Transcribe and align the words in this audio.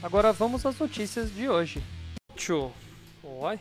Agora 0.00 0.32
vamos 0.32 0.64
às 0.64 0.78
notícias 0.78 1.34
de 1.34 1.48
hoje. 1.48 1.82
Tchô. 2.36 2.70
Oi. 3.24 3.58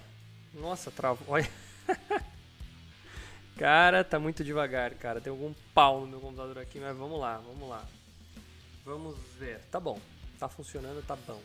Nossa, 0.54 0.92
travou. 0.92 1.34
Oi. 1.34 1.44
cara, 3.58 4.04
tá 4.04 4.20
muito 4.20 4.44
devagar, 4.44 4.94
cara. 4.94 5.20
Tem 5.20 5.32
algum 5.32 5.52
pau 5.74 6.02
no 6.02 6.08
meu 6.08 6.20
computador 6.20 6.60
aqui, 6.60 6.80
mas 6.80 6.96
vamos 6.96 7.20
lá, 7.20 7.38
vamos 7.38 7.68
lá. 7.68 7.84
Vamos 8.86 9.18
ver. 9.40 9.62
Tá 9.72 9.80
bom. 9.80 10.00
Tá 10.40 10.48
funcionando, 10.48 11.04
tá 11.08 11.18
bom. 11.28 11.42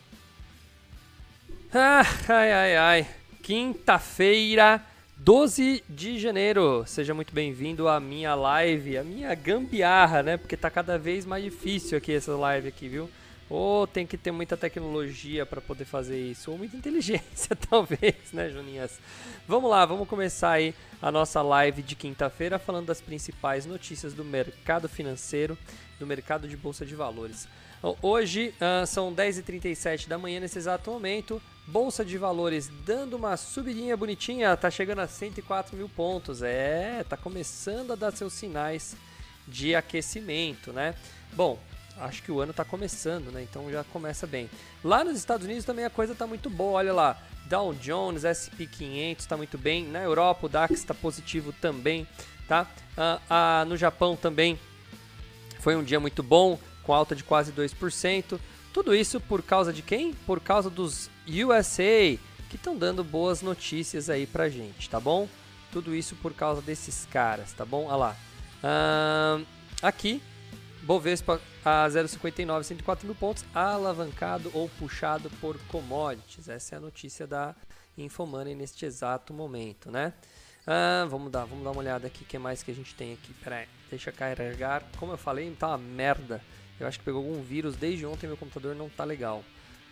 Ah, 1.73 2.03
ai, 2.29 2.53
ai, 2.53 2.77
ai. 2.77 3.07
Quinta-feira, 3.41 4.79
12 5.17 5.83
de 5.89 6.19
janeiro. 6.19 6.83
Seja 6.85 7.15
muito 7.15 7.33
bem-vindo 7.33 7.87
à 7.87 7.99
minha 7.99 8.35
live, 8.35 8.99
a 8.99 9.03
minha 9.03 9.33
gambiarra, 9.33 10.21
né? 10.21 10.37
Porque 10.37 10.55
tá 10.55 10.69
cada 10.69 10.99
vez 10.99 11.25
mais 11.25 11.43
difícil 11.43 11.97
aqui 11.97 12.13
essa 12.13 12.35
live 12.35 12.67
aqui, 12.67 12.87
viu? 12.87 13.09
Ou 13.49 13.85
tem 13.85 14.07
que 14.07 14.17
ter 14.17 14.31
muita 14.31 14.55
tecnologia 14.57 15.45
para 15.45 15.61
poder 15.61 15.85
fazer 15.85 16.19
isso, 16.19 16.51
ou 16.51 16.57
muita 16.57 16.75
inteligência, 16.77 17.55
talvez, 17.69 18.15
né, 18.31 18.49
Juninhas? 18.49 18.99
Vamos 19.47 19.69
lá, 19.69 19.85
vamos 19.85 20.07
começar 20.07 20.51
aí 20.51 20.73
a 21.01 21.11
nossa 21.11 21.41
live 21.41 21.81
de 21.81 21.95
quinta-feira 21.95 22.57
falando 22.57 22.87
das 22.87 23.01
principais 23.01 23.65
notícias 23.65 24.13
do 24.13 24.23
mercado 24.23 24.87
financeiro, 24.87 25.57
do 25.99 26.07
mercado 26.07 26.47
de 26.47 26.55
bolsa 26.55 26.85
de 26.85 26.95
valores. 26.95 27.47
Hoje 28.01 28.53
uh, 28.61 28.87
são 28.87 29.13
10h37 29.13 30.07
da 30.07 30.17
manhã 30.17 30.39
nesse 30.39 30.57
exato 30.57 30.89
momento. 30.89 31.41
Bolsa 31.67 32.05
de 32.05 32.17
valores 32.17 32.71
dando 32.85 33.17
uma 33.17 33.35
subidinha 33.35 33.97
bonitinha, 33.97 34.55
tá 34.55 34.71
chegando 34.71 34.99
a 34.99 35.07
104 35.07 35.75
mil 35.75 35.89
pontos. 35.89 36.41
É, 36.41 37.03
tá 37.09 37.17
começando 37.17 37.91
a 37.91 37.95
dar 37.95 38.13
seus 38.13 38.31
sinais 38.31 38.95
de 39.45 39.75
aquecimento, 39.75 40.71
né? 40.71 40.95
Bom, 41.33 41.59
acho 41.97 42.23
que 42.23 42.31
o 42.31 42.39
ano 42.39 42.51
está 42.51 42.65
começando, 42.65 43.31
né? 43.31 43.43
Então 43.43 43.69
já 43.71 43.83
começa 43.83 44.25
bem. 44.25 44.49
Lá 44.83 45.03
nos 45.03 45.17
Estados 45.17 45.45
Unidos 45.45 45.65
também 45.65 45.85
a 45.85 45.89
coisa 45.89 46.13
está 46.13 46.25
muito 46.27 46.49
boa, 46.49 46.79
olha 46.79 46.93
lá. 46.93 47.21
Dow 47.45 47.73
Jones, 47.73 48.23
SP 48.23 48.65
500 48.65 49.23
está 49.23 49.37
muito 49.37 49.57
bem. 49.57 49.85
Na 49.85 49.99
Europa 49.99 50.45
o 50.45 50.49
DAX 50.49 50.79
está 50.79 50.93
positivo 50.93 51.53
também, 51.53 52.07
tá? 52.47 52.67
Ah, 52.97 53.19
ah, 53.29 53.65
no 53.65 53.77
Japão 53.77 54.15
também 54.15 54.59
foi 55.59 55.75
um 55.75 55.83
dia 55.83 55.99
muito 55.99 56.21
bom, 56.21 56.59
com 56.83 56.93
alta 56.93 57.15
de 57.15 57.23
quase 57.23 57.51
2%. 57.51 58.39
Tudo 58.73 58.95
isso 58.95 59.19
por 59.19 59.41
causa 59.43 59.71
de 59.71 59.81
quem? 59.81 60.13
Por 60.13 60.39
causa 60.39 60.69
dos 60.69 61.09
USA, 61.27 62.17
que 62.49 62.55
estão 62.55 62.75
dando 62.75 63.03
boas 63.03 63.41
notícias 63.41 64.09
aí 64.09 64.25
pra 64.25 64.49
gente, 64.49 64.89
tá 64.89 64.99
bom? 64.99 65.27
Tudo 65.71 65.95
isso 65.95 66.15
por 66.15 66.33
causa 66.33 66.61
desses 66.61 67.07
caras, 67.11 67.53
tá 67.53 67.65
bom? 67.65 67.85
Olha 67.85 67.95
lá. 67.95 68.15
Ah, 68.63 69.39
aqui 69.81 70.21
Bovespa 70.83 71.39
a 71.63 71.87
0,59, 71.87 72.63
104 72.63 73.05
mil 73.05 73.15
pontos, 73.15 73.45
alavancado 73.55 74.51
ou 74.53 74.67
puxado 74.67 75.29
por 75.39 75.57
commodities. 75.69 76.49
Essa 76.49 76.75
é 76.75 76.77
a 76.77 76.81
notícia 76.81 77.25
da 77.25 77.55
Infomoney 77.97 78.53
neste 78.53 78.85
exato 78.85 79.33
momento, 79.33 79.89
né? 79.89 80.11
Ah, 80.67 81.05
vamos 81.09 81.31
dar, 81.31 81.45
vamos 81.45 81.63
dar 81.63 81.71
uma 81.71 81.79
olhada 81.79 82.07
aqui, 82.07 82.23
o 82.23 82.25
que 82.25 82.37
mais 82.37 82.61
que 82.61 82.71
a 82.71 82.73
gente 82.73 82.93
tem 82.95 83.13
aqui? 83.13 83.33
Pera 83.35 83.57
aí, 83.57 83.67
deixa 83.89 84.11
carregar. 84.11 84.83
Como 84.97 85.13
eu 85.13 85.17
falei, 85.17 85.49
tá 85.51 85.69
uma 85.69 85.77
merda. 85.77 86.41
Eu 86.77 86.85
acho 86.85 86.99
que 86.99 87.05
pegou 87.05 87.23
algum 87.23 87.41
vírus 87.41 87.77
desde 87.77 88.05
ontem, 88.05 88.27
meu 88.27 88.37
computador 88.37 88.75
não 88.75 88.89
tá 88.89 89.05
legal. 89.05 89.41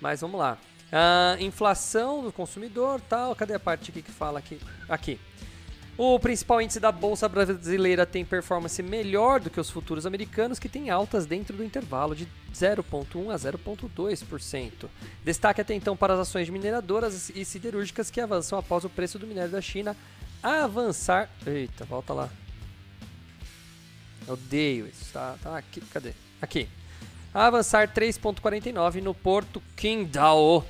Mas 0.01 0.19
vamos 0.19 0.39
lá. 0.39 0.57
Ah, 0.91 1.37
inflação 1.39 2.21
do 2.21 2.33
consumidor, 2.33 2.99
tal. 3.01 3.33
Cadê 3.33 3.53
a 3.53 3.59
parte 3.59 3.91
aqui 3.91 4.01
que 4.01 4.11
fala 4.11 4.39
aqui? 4.39 4.59
Aqui. 4.89 5.19
O 5.97 6.19
principal 6.19 6.61
índice 6.61 6.79
da 6.79 6.91
bolsa 6.91 7.27
brasileira 7.27 8.05
tem 8.05 8.25
performance 8.25 8.81
melhor 8.81 9.39
do 9.39 9.49
que 9.49 9.59
os 9.59 9.69
futuros 9.69 10.05
americanos, 10.05 10.57
que 10.57 10.69
têm 10.69 10.89
altas 10.89 11.25
dentro 11.25 11.55
do 11.55 11.63
intervalo 11.63 12.15
de 12.15 12.27
0,1 12.53 13.29
a 13.29 13.35
0,2%. 13.35 14.89
Destaque 15.23 15.61
até 15.61 15.73
então 15.73 15.95
para 15.95 16.13
as 16.13 16.21
ações 16.21 16.49
mineradoras 16.49 17.29
e 17.29 17.43
siderúrgicas 17.45 18.09
que 18.09 18.21
avançam 18.21 18.57
após 18.57 18.83
o 18.83 18.89
preço 18.89 19.19
do 19.19 19.27
minério 19.27 19.51
da 19.51 19.61
China 19.61 19.95
avançar. 20.41 21.29
Eita, 21.45 21.85
volta 21.85 22.13
lá. 22.13 22.29
Eu 24.27 24.33
odeio 24.33 24.87
isso, 24.87 25.11
tá? 25.11 25.35
Tá 25.41 25.57
aqui, 25.57 25.81
cadê? 25.81 26.13
Aqui. 26.41 26.67
Avançar 27.33 27.87
3,49 27.93 29.01
no 29.01 29.13
Porto 29.13 29.61
Qingdao 29.75 30.65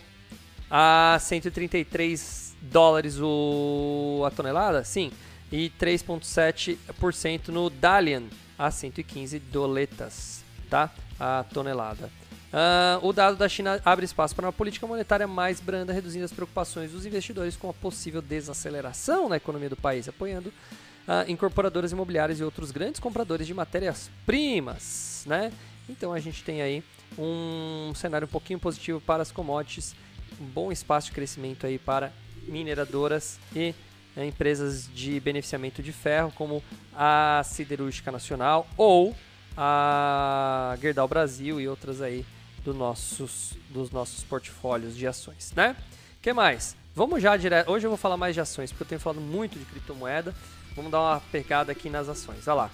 a 0.70 1.18
133 1.20 2.51
dólares 2.62 3.18
o, 3.20 4.24
a 4.26 4.32
tonelada, 4.32 4.84
sim, 4.84 5.12
e 5.52 5.72
3,7% 5.80 7.50
no 7.50 7.70
Dalian 7.70 8.24
a 8.58 8.70
115 8.70 9.40
doletas, 9.40 10.44
tá? 10.70 10.92
A 11.20 11.44
tonelada. 11.52 12.10
Uh, 12.52 13.08
o 13.08 13.14
dado 13.14 13.38
da 13.38 13.48
China 13.48 13.82
abre 13.86 14.04
espaço 14.04 14.36
para 14.36 14.46
uma 14.46 14.52
política 14.52 14.86
monetária 14.86 15.26
mais 15.26 15.62
branda, 15.62 15.94
reduzindo 15.94 16.26
as 16.26 16.34
preocupações 16.34 16.92
dos 16.92 17.06
investidores 17.06 17.56
com 17.56 17.70
a 17.70 17.74
possível 17.74 18.22
desaceleração 18.22 19.30
na 19.30 19.38
economia 19.38 19.70
do 19.70 19.78
país, 19.78 20.08
apoiando 20.10 20.50
uh, 20.50 21.30
incorporadoras 21.30 21.94
imobiliárias 21.94 22.40
e 22.40 22.44
outros 22.44 22.72
grandes 22.72 23.00
compradores 23.00 23.48
de 23.48 23.54
matérias-primas, 23.54 25.24
né? 25.26 25.52
Então 25.88 26.12
a 26.14 26.20
gente 26.20 26.44
tem 26.44 26.62
aí 26.62 26.84
um 27.18 27.94
cenário 27.96 28.26
um 28.26 28.32
pouquinho 28.32 28.60
positivo 28.60 29.00
para 29.00 29.24
as 29.24 29.32
commodities, 29.32 29.96
um 30.40 30.46
bom 30.46 30.72
espaço 30.72 31.08
de 31.08 31.14
crescimento 31.14 31.66
aí 31.66 31.80
para 31.80 32.12
mineradoras 32.48 33.40
e 33.56 33.74
né, 34.16 34.26
empresas 34.26 34.90
de 34.94 35.20
beneficiamento 35.20 35.82
de 35.82 35.92
ferro, 35.92 36.32
como 36.36 36.64
a 36.94 37.42
Siderúrgica 37.44 38.12
Nacional 38.12 38.68
ou 38.78 39.16
a 39.56 40.78
Gerdau 40.82 41.08
Brasil 41.08 41.60
e 41.60 41.68
outras 41.68 42.02
aí 42.02 42.26
do 42.64 42.74
nossos, 42.74 43.58
dos 43.70 43.92
nossos 43.92 44.24
portfólios 44.24 44.96
de 44.96 45.08
ações, 45.08 45.52
né? 45.56 45.76
que 46.22 46.32
mais? 46.34 46.76
Vamos 46.96 47.22
já 47.22 47.36
direto. 47.36 47.72
Hoje 47.72 47.88
eu 47.88 47.90
vou 47.90 47.98
falar 47.98 48.18
mais 48.18 48.36
de 48.36 48.42
ações, 48.42 48.72
porque 48.72 48.84
eu 48.84 48.88
tenho 48.88 49.02
falado 49.02 49.22
muito 49.22 49.58
de 49.58 49.66
criptomoeda. 49.66 50.36
Vamos 50.76 50.92
dar 50.92 51.00
uma 51.00 51.20
pegada 51.32 51.72
aqui 51.72 51.90
nas 51.90 52.08
ações. 52.08 52.48
Olha 52.48 52.56
lá. 52.56 52.72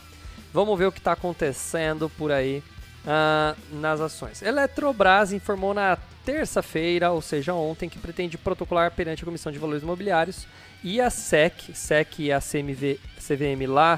Vamos 0.53 0.78
ver 0.78 0.85
o 0.85 0.91
que 0.91 0.99
está 0.99 1.13
acontecendo 1.13 2.09
por 2.17 2.31
aí 2.31 2.63
uh, 3.05 3.75
nas 3.79 4.01
ações. 4.01 4.41
Eletrobras 4.41 5.31
informou 5.31 5.73
na 5.73 5.97
terça-feira, 6.28 7.10
ou 7.10 7.22
seja, 7.22 7.54
ontem, 7.54 7.88
que 7.88 7.98
pretende 7.98 8.38
protocolar 8.38 8.92
perante 8.92 9.24
a 9.24 9.26
Comissão 9.26 9.50
de 9.50 9.58
Valores 9.58 9.82
Imobiliários 9.82 10.46
e 10.84 11.00
a 11.00 11.10
SEC, 11.10 11.74
SEC 11.74 12.20
e 12.20 12.34
a 12.34 12.42
CMV, 12.42 13.00
CVM 13.18 13.66
lá 13.66 13.98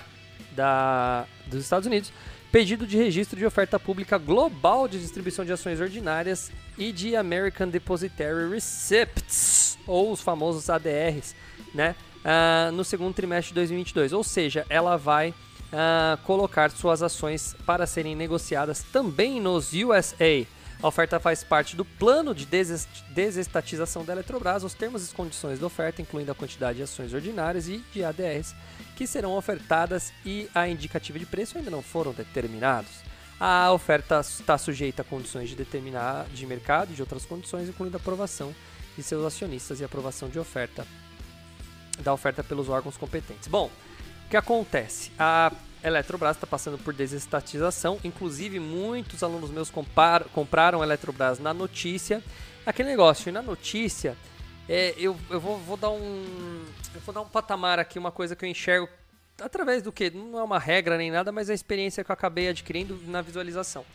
da, 0.52 1.26
dos 1.48 1.64
Estados 1.64 1.88
Unidos, 1.88 2.14
pedido 2.52 2.86
de 2.86 2.96
registro 2.96 3.36
de 3.36 3.48
oferta 3.48 3.80
pública 3.80 4.20
global 4.20 4.88
de 4.88 5.00
distribuição 5.00 5.44
de 5.44 5.52
ações 5.52 5.82
ordinárias 5.82 6.52
e 6.78 6.92
de 6.92 7.16
American 7.16 7.68
Depositary 7.68 8.48
Receipts, 8.48 9.80
ou 9.88 10.12
os 10.12 10.22
famosos 10.22 10.70
ADRs, 10.70 11.34
né, 11.74 11.96
uh, 12.20 12.72
no 12.72 12.84
segundo 12.84 13.16
trimestre 13.16 13.50
de 13.50 13.56
2022. 13.56 14.14
Ou 14.14 14.24
seja, 14.24 14.68
ela 14.70 14.98
vai 14.98 15.30
uh, 15.30 16.16
colocar 16.26 16.70
suas 16.70 17.02
ações 17.02 17.56
para 17.66 17.88
serem 17.88 18.16
negociadas 18.16 18.84
também 18.84 19.42
nos 19.42 19.74
USA. 19.74 20.46
A 20.82 20.88
oferta 20.88 21.20
faz 21.20 21.44
parte 21.44 21.76
do 21.76 21.84
plano 21.84 22.34
de 22.34 22.46
desestatização 22.46 24.06
da 24.06 24.14
Eletrobras. 24.14 24.64
Os 24.64 24.74
termos 24.74 25.12
e 25.12 25.14
condições 25.14 25.60
da 25.60 25.68
oferta, 25.68 26.02
incluindo 26.02 26.32
a 26.32 26.36
quantidade 26.36 26.78
de 26.78 26.84
ações 26.84 27.14
ordinárias 27.14 27.68
e 27.68 27.84
de 27.92 28.02
ADRs 28.02 28.56
que 28.96 29.06
serão 29.06 29.34
ofertadas 29.34 30.14
e 30.26 30.50
a 30.56 30.70
indicativa 30.70 31.20
de 31.20 31.26
preço 31.26 31.58
ainda 31.58 31.70
não 31.70 31.82
foram 31.82 32.14
determinados. 32.14 32.92
A 33.38 33.72
oferta 33.74 34.22
está 34.22 34.58
sujeita 34.58 35.02
a 35.02 35.06
condições 35.06 35.50
de 35.50 35.56
determinar 35.56 36.26
de 36.34 36.46
mercado 36.46 36.92
e 36.92 36.96
de 36.96 37.02
outras 37.02 37.26
condições, 37.26 37.68
incluindo 37.68 37.98
a 37.98 38.00
aprovação 38.00 38.56
de 38.96 39.04
seus 39.04 39.26
acionistas 39.26 39.82
e 39.82 39.84
aprovação 39.84 40.30
de 40.30 40.40
oferta 40.40 40.88
da 42.00 42.14
oferta 42.14 42.42
pelos 42.42 42.70
órgãos 42.70 42.96
competentes. 42.96 43.50
Bom, 43.50 43.70
o 44.26 44.30
que 44.30 44.38
acontece? 44.38 45.12
A 45.20 45.52
Eletrobras 45.84 46.36
está 46.36 46.46
passando 46.46 46.78
por 46.78 46.94
desestatização, 46.94 48.00
inclusive 48.04 48.60
muitos 48.60 49.24
alunos 49.24 49.50
meus 49.50 49.70
compar, 49.70 50.26
compraram 50.26 50.84
Eletrobras 50.84 51.40
na 51.40 51.54
notícia. 51.54 52.22
Aquele 52.66 52.90
negócio, 52.90 53.32
na 53.32 53.42
notícia, 53.42 54.18
é, 54.68 54.94
eu, 54.98 55.18
eu 55.30 55.40
vou, 55.40 55.58
vou, 55.58 55.78
dar 55.78 55.90
um. 55.90 56.66
Eu 56.94 57.02
vou 57.02 57.14
dar 57.14 57.22
um 57.22 57.28
patamar 57.28 57.80
aqui, 57.80 57.98
uma 57.98 58.12
coisa 58.12 58.36
que 58.36 58.46
eu 58.46 58.50
enxergo 58.50 58.90
através 59.42 59.82
do 59.82 59.92
que? 59.92 60.10
Não 60.10 60.38
é 60.38 60.44
uma 60.44 60.60
regra 60.60 60.98
nem 60.98 61.10
nada, 61.10 61.32
mas 61.32 61.50
a 61.50 61.54
experiência 61.54 62.04
que 62.04 62.12
eu 62.12 62.14
acabei 62.14 62.50
adquirindo 62.50 63.00
na 63.08 63.22
visualização. 63.22 63.86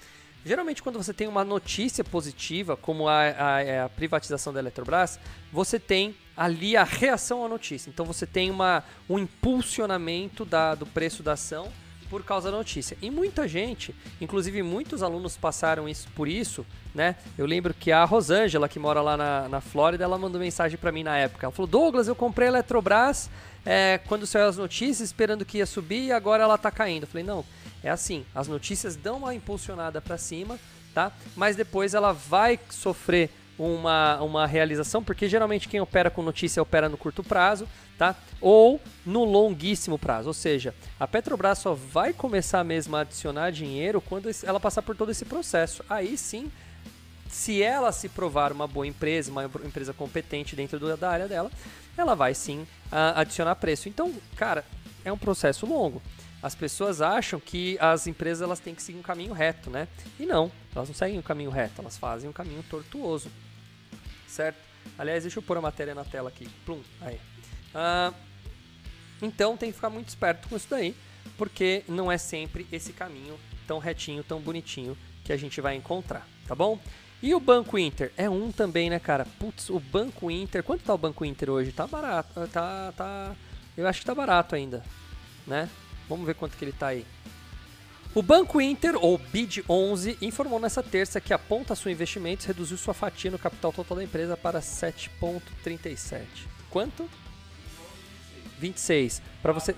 Geralmente, 0.45 0.83
quando 0.83 1.03
você 1.03 1.15
tem 1.15 1.27
uma 1.27 1.43
notícia 1.43 2.05
positiva, 2.05 2.77
como 2.77 3.09
a, 3.09 3.21
a, 3.21 3.63
é 3.63 3.81
a, 3.81 3.89
privatização 3.89 4.53
da 4.53 4.61
Eletrobras, 4.61 5.19
você 5.51 5.79
tem 5.79 6.15
ali 6.37 6.77
a 6.77 6.85
reação 6.85 7.45
à 7.45 7.49
notícia. 7.49 7.89
Então, 7.89 8.05
você 8.05 8.27
tem 8.27 8.51
uma, 8.51 8.85
um 9.09 9.19
impulsionamento 9.19 10.45
da, 10.45 10.75
do 10.75 10.85
preço 10.85 11.23
da 11.23 11.33
ação 11.33 11.73
por 12.11 12.23
causa 12.23 12.51
da 12.51 12.59
notícia. 12.59 12.97
E 13.01 13.11
muita 13.11 13.49
gente, 13.49 13.95
inclusive 14.21 14.63
muitos 14.63 15.03
alunos 15.03 15.37
passaram 15.37 15.89
isso 15.89 16.09
por 16.15 16.29
isso, 16.29 16.65
né? 16.95 17.17
Eu 17.39 17.47
lembro 17.47 17.73
que 17.73 17.91
a 17.91 18.05
Rosângela, 18.05 18.69
que 18.69 18.79
mora 18.79 19.01
lá 19.01 19.17
na, 19.17 19.49
na 19.49 19.61
Flórida, 19.63 20.05
ela 20.05 20.19
mandou 20.19 20.39
mensagem 20.39 20.77
para 20.77 20.93
mim 20.93 21.03
na 21.03 21.17
época. 21.17 21.47
Ela 21.47 21.53
falou: 21.53 21.67
Douglas, 21.67 22.07
eu 22.07 22.15
comprei 22.15 22.49
a 22.49 22.51
Eletrobras 22.51 23.31
é, 23.65 23.99
quando 24.07 24.27
saiu 24.27 24.47
as 24.47 24.59
notícias, 24.59 25.09
esperando 25.09 25.45
que 25.45 25.59
ia 25.59 25.67
subir 25.67 26.05
e 26.05 26.13
agora 26.13 26.43
ela 26.43 26.59
tá 26.59 26.71
caindo. 26.71 27.05
Eu 27.05 27.09
falei: 27.09 27.25
não 27.25 27.45
é 27.85 27.91
assim, 27.91 28.25
as 28.35 28.49
notícias 28.49 28.97
dão 28.97 29.19
uma 29.19 29.35
impulsionada 29.35 30.01
para 30.01 30.17
cima, 30.17 30.59
tá? 30.95 31.13
Mas 31.37 31.55
depois 31.55 31.93
ela 31.93 32.13
vai 32.13 32.59
sofrer 32.71 33.31
uma, 33.59 34.21
uma 34.23 34.47
realização, 34.47 35.05
porque 35.05 35.29
geralmente 35.29 35.69
quem 35.69 35.81
opera 35.81 36.11
com 36.11 36.23
notícia 36.23 36.63
opera 36.63 36.89
no 36.89 36.97
curto 36.97 37.23
prazo, 37.23 37.69
tá? 37.99 38.17
Ou 38.41 38.81
no 39.05 39.23
longuíssimo 39.23 39.99
prazo. 39.99 40.29
Ou 40.29 40.35
seja, 40.35 40.75
a 40.99 41.07
Petrobras 41.07 41.59
só 41.59 41.75
vai 41.75 42.15
começar 42.15 42.65
mesmo 42.65 42.97
a 42.97 43.01
adicionar 43.01 43.51
dinheiro 43.51 44.01
quando 44.01 44.31
ela 44.43 44.59
passar 44.59 44.81
por 44.81 44.97
todo 44.97 45.11
esse 45.11 45.27
processo. 45.27 45.85
Aí 45.89 46.17
sim, 46.17 46.51
se 47.29 47.63
ela 47.63 47.93
se 47.93 48.09
provar 48.09 48.51
uma 48.51 48.67
boa 48.67 48.87
empresa, 48.87 49.31
uma 49.31 49.45
empresa 49.45 49.93
competente 49.93 50.57
dentro 50.57 50.97
da 50.97 51.11
área 51.11 51.29
dela, 51.29 51.51
ela 51.99 52.15
vai 52.15 52.35
sim 52.35 52.67
adicionar 52.91 53.55
preço. 53.57 53.91
Então, 53.91 54.11
cara, 54.37 54.65
é 55.05 55.13
um 55.13 55.19
processo 55.19 55.67
longo 55.67 56.01
as 56.45 56.55
pessoas 56.55 57.01
acham 57.01 57.41
que 57.41 57.79
as 57.81 58.07
empresas 58.07 58.43
elas 58.43 58.61
têm 58.61 58.75
que 58.75 58.83
seguir 58.83 58.99
um 58.99 59.03
caminho 59.03 59.33
reto, 59.33 59.71
né? 59.71 59.89
E 60.21 60.27
não, 60.27 60.53
elas 60.77 60.87
não 60.87 60.95
seguem 60.95 61.19
um 61.19 61.23
caminho 61.23 61.49
reto, 61.49 61.81
elas 61.81 61.97
fazem 61.97 62.29
um 62.29 62.35
caminho 62.35 62.63
tortuoso, 62.65 63.31
certo? 64.29 64.59
Aliás, 64.99 65.23
deixa 65.23 65.39
eu 65.39 65.43
pôr 65.43 65.57
a 65.57 65.63
matéria 65.63 65.95
na 65.95 66.05
tela 66.05 66.29
aqui. 66.29 66.47
Plum, 66.67 66.83
aí. 67.01 67.19
Ah, 67.75 68.13
então 69.23 69.57
tem 69.57 69.71
que 69.71 69.77
ficar 69.77 69.89
muito 69.89 70.11
esperto 70.11 70.47
com 70.47 70.55
isso 70.55 70.67
daí, 70.69 70.95
porque 71.39 71.83
não 71.89 72.13
é 72.13 72.19
sempre 72.19 72.67
esse 72.71 72.93
caminho 72.93 73.41
tão 73.67 73.79
retinho, 73.79 74.23
tão 74.23 74.39
bonitinho 74.39 74.99
que 75.25 75.33
a 75.33 75.39
gente 75.39 75.63
vai 75.63 75.75
encontrar, 75.75 76.29
tá 76.47 76.55
bom? 76.55 76.79
E 77.23 77.35
o 77.35 77.41
Banco 77.41 77.79
Inter? 77.79 78.13
É 78.19 78.29
um 78.29 78.53
também, 78.53 78.91
né, 78.91 78.99
cara? 78.99 79.27
Putz, 79.39 79.71
o 79.71 79.81
Banco 79.81 80.31
Inter. 80.31 80.63
Quanto 80.63 80.85
tá 80.85 80.93
o 80.93 80.99
Banco 80.99 81.25
Inter 81.25 81.49
hoje? 81.49 81.73
Tá 81.73 81.87
barato. 81.87 82.47
Tá. 82.49 82.93
tá 82.95 83.35
eu 83.75 83.89
acho 83.89 84.01
que 84.01 84.07
tá 84.07 84.15
barato 84.15 84.55
ainda, 84.55 84.85
né? 85.47 85.71
Vamos 86.09 86.27
ver 86.27 86.35
quanto 86.35 86.57
que 86.57 86.65
ele 86.65 86.71
está 86.71 86.89
aí. 86.89 87.07
O 88.15 88.23
Banco 88.23 88.61
Inter, 88.61 88.95
ou 88.97 89.19
BID11, 89.19 90.19
informou 90.23 90.61
nessa 90.61 90.83
terça 90.83 91.21
que 91.21 91.35
a 91.35 91.41
Sul 91.75 91.91
Investimentos 91.91 92.47
reduziu 92.47 92.77
sua 92.77 92.95
fatia 92.95 93.29
no 93.31 93.39
capital 93.39 93.73
total 93.73 93.97
da 93.97 94.05
empresa 94.05 94.37
para 94.37 94.61
7,37. 94.61 96.23
Quanto? 96.71 97.11
26. 98.61 99.21
Para 99.43 99.53
você. 99.53 99.75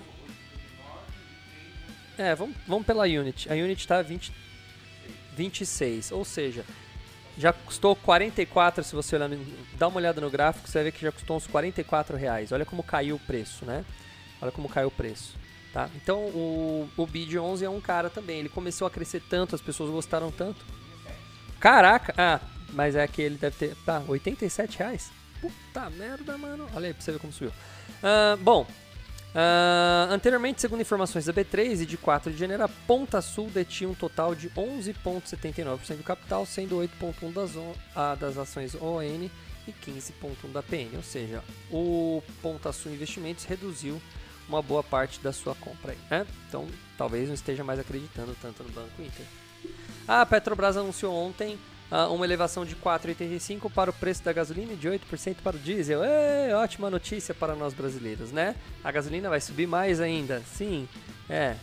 É, 2.15 2.35
vamos, 2.35 2.55
vamos 2.67 2.85
pela 2.85 3.05
Unit. 3.05 3.51
A 3.51 3.55
Unit 3.55 3.81
está 3.81 4.03
20, 4.03 4.31
26. 5.35 6.11
Ou 6.11 6.23
seja, 6.23 6.63
já 7.39 7.51
custou 7.51 7.95
44. 7.95 8.83
Se 8.83 8.95
você 8.95 9.15
olhar, 9.15 9.29
dá 9.79 9.87
uma 9.87 9.97
olhada 9.97 10.21
no 10.21 10.29
gráfico, 10.29 10.67
você 10.67 10.77
vai 10.77 10.83
ver 10.85 10.91
que 10.91 11.01
já 11.01 11.11
custou 11.11 11.37
uns 11.37 11.47
44 11.47 12.15
reais. 12.15 12.51
Olha 12.51 12.65
como 12.65 12.83
caiu 12.83 13.15
o 13.15 13.19
preço, 13.19 13.65
né? 13.65 13.83
Olha 14.39 14.51
como 14.51 14.69
caiu 14.69 14.89
o 14.89 14.91
preço. 14.91 15.35
Tá? 15.77 15.87
Então 15.95 16.21
o, 16.21 16.89
o 16.97 17.05
Bid 17.05 17.37
11 17.37 17.63
é 17.63 17.69
um 17.69 17.79
cara 17.79 18.09
também. 18.09 18.39
Ele 18.39 18.49
começou 18.49 18.87
a 18.87 18.89
crescer 18.89 19.21
tanto, 19.29 19.53
as 19.53 19.61
pessoas 19.61 19.91
gostaram 19.91 20.31
tanto. 20.31 20.65
Caraca! 21.59 22.15
Ah, 22.17 22.39
mas 22.73 22.95
é 22.95 23.07
que 23.07 23.21
ele 23.21 23.37
deve 23.37 23.55
ter. 23.57 23.75
Tá, 23.85 24.01
87 24.07 24.79
reais? 24.79 25.11
Puta 25.39 25.87
merda, 25.91 26.35
mano. 26.35 26.67
Olha 26.73 26.87
aí 26.87 26.95
pra 26.95 27.03
você 27.03 27.11
ver 27.11 27.19
como 27.19 27.31
subiu. 27.31 27.51
Uh, 27.51 28.37
bom, 28.37 28.63
uh, 28.63 30.11
anteriormente, 30.11 30.61
segundo 30.61 30.81
informações 30.81 31.25
da 31.25 31.33
B3 31.33 31.81
e 31.81 31.85
de 31.85 31.95
4 31.95 32.31
de 32.31 32.39
janeiro, 32.39 32.63
a 32.63 32.67
Ponta 32.67 33.21
Sul 33.21 33.47
detinha 33.47 33.87
um 33.87 33.93
total 33.93 34.33
de 34.33 34.49
11,79% 34.49 35.97
do 35.97 36.03
capital, 36.03 36.43
sendo 36.47 36.77
8,1% 36.77 37.33
das, 37.33 38.19
das 38.19 38.37
ações 38.39 38.73
ON 38.73 39.03
e 39.03 39.31
15,1% 39.85 40.51
da 40.51 40.63
PN. 40.63 40.95
Ou 40.95 41.03
seja, 41.03 41.43
o 41.69 42.23
Ponta 42.41 42.73
Sul 42.73 42.93
Investimentos 42.93 43.43
reduziu 43.43 44.01
uma 44.47 44.61
boa 44.61 44.83
parte 44.83 45.19
da 45.19 45.33
sua 45.33 45.55
compra 45.55 45.91
aí, 45.91 45.97
né? 46.09 46.25
Então, 46.47 46.67
talvez 46.97 47.27
não 47.27 47.35
esteja 47.35 47.63
mais 47.63 47.79
acreditando 47.79 48.35
tanto 48.41 48.63
no 48.63 48.69
Banco 48.69 49.01
Inter. 49.01 49.25
A 50.07 50.25
Petrobras 50.25 50.77
anunciou 50.77 51.13
ontem 51.13 51.59
uh, 51.91 52.13
uma 52.13 52.25
elevação 52.25 52.65
de 52.65 52.75
4,85 52.75 53.71
para 53.71 53.89
o 53.89 53.93
preço 53.93 54.23
da 54.23 54.31
gasolina 54.31 54.73
e 54.73 54.77
de 54.77 54.87
8% 54.87 55.37
para 55.43 55.57
o 55.57 55.59
diesel. 55.59 56.01
Ei, 56.03 56.53
ótima 56.53 56.89
notícia 56.89 57.33
para 57.33 57.55
nós 57.55 57.73
brasileiros, 57.73 58.31
né? 58.31 58.55
A 58.83 58.91
gasolina 58.91 59.29
vai 59.29 59.41
subir 59.41 59.67
mais 59.67 59.99
ainda. 59.99 60.41
Sim, 60.41 60.87
é, 61.29 61.55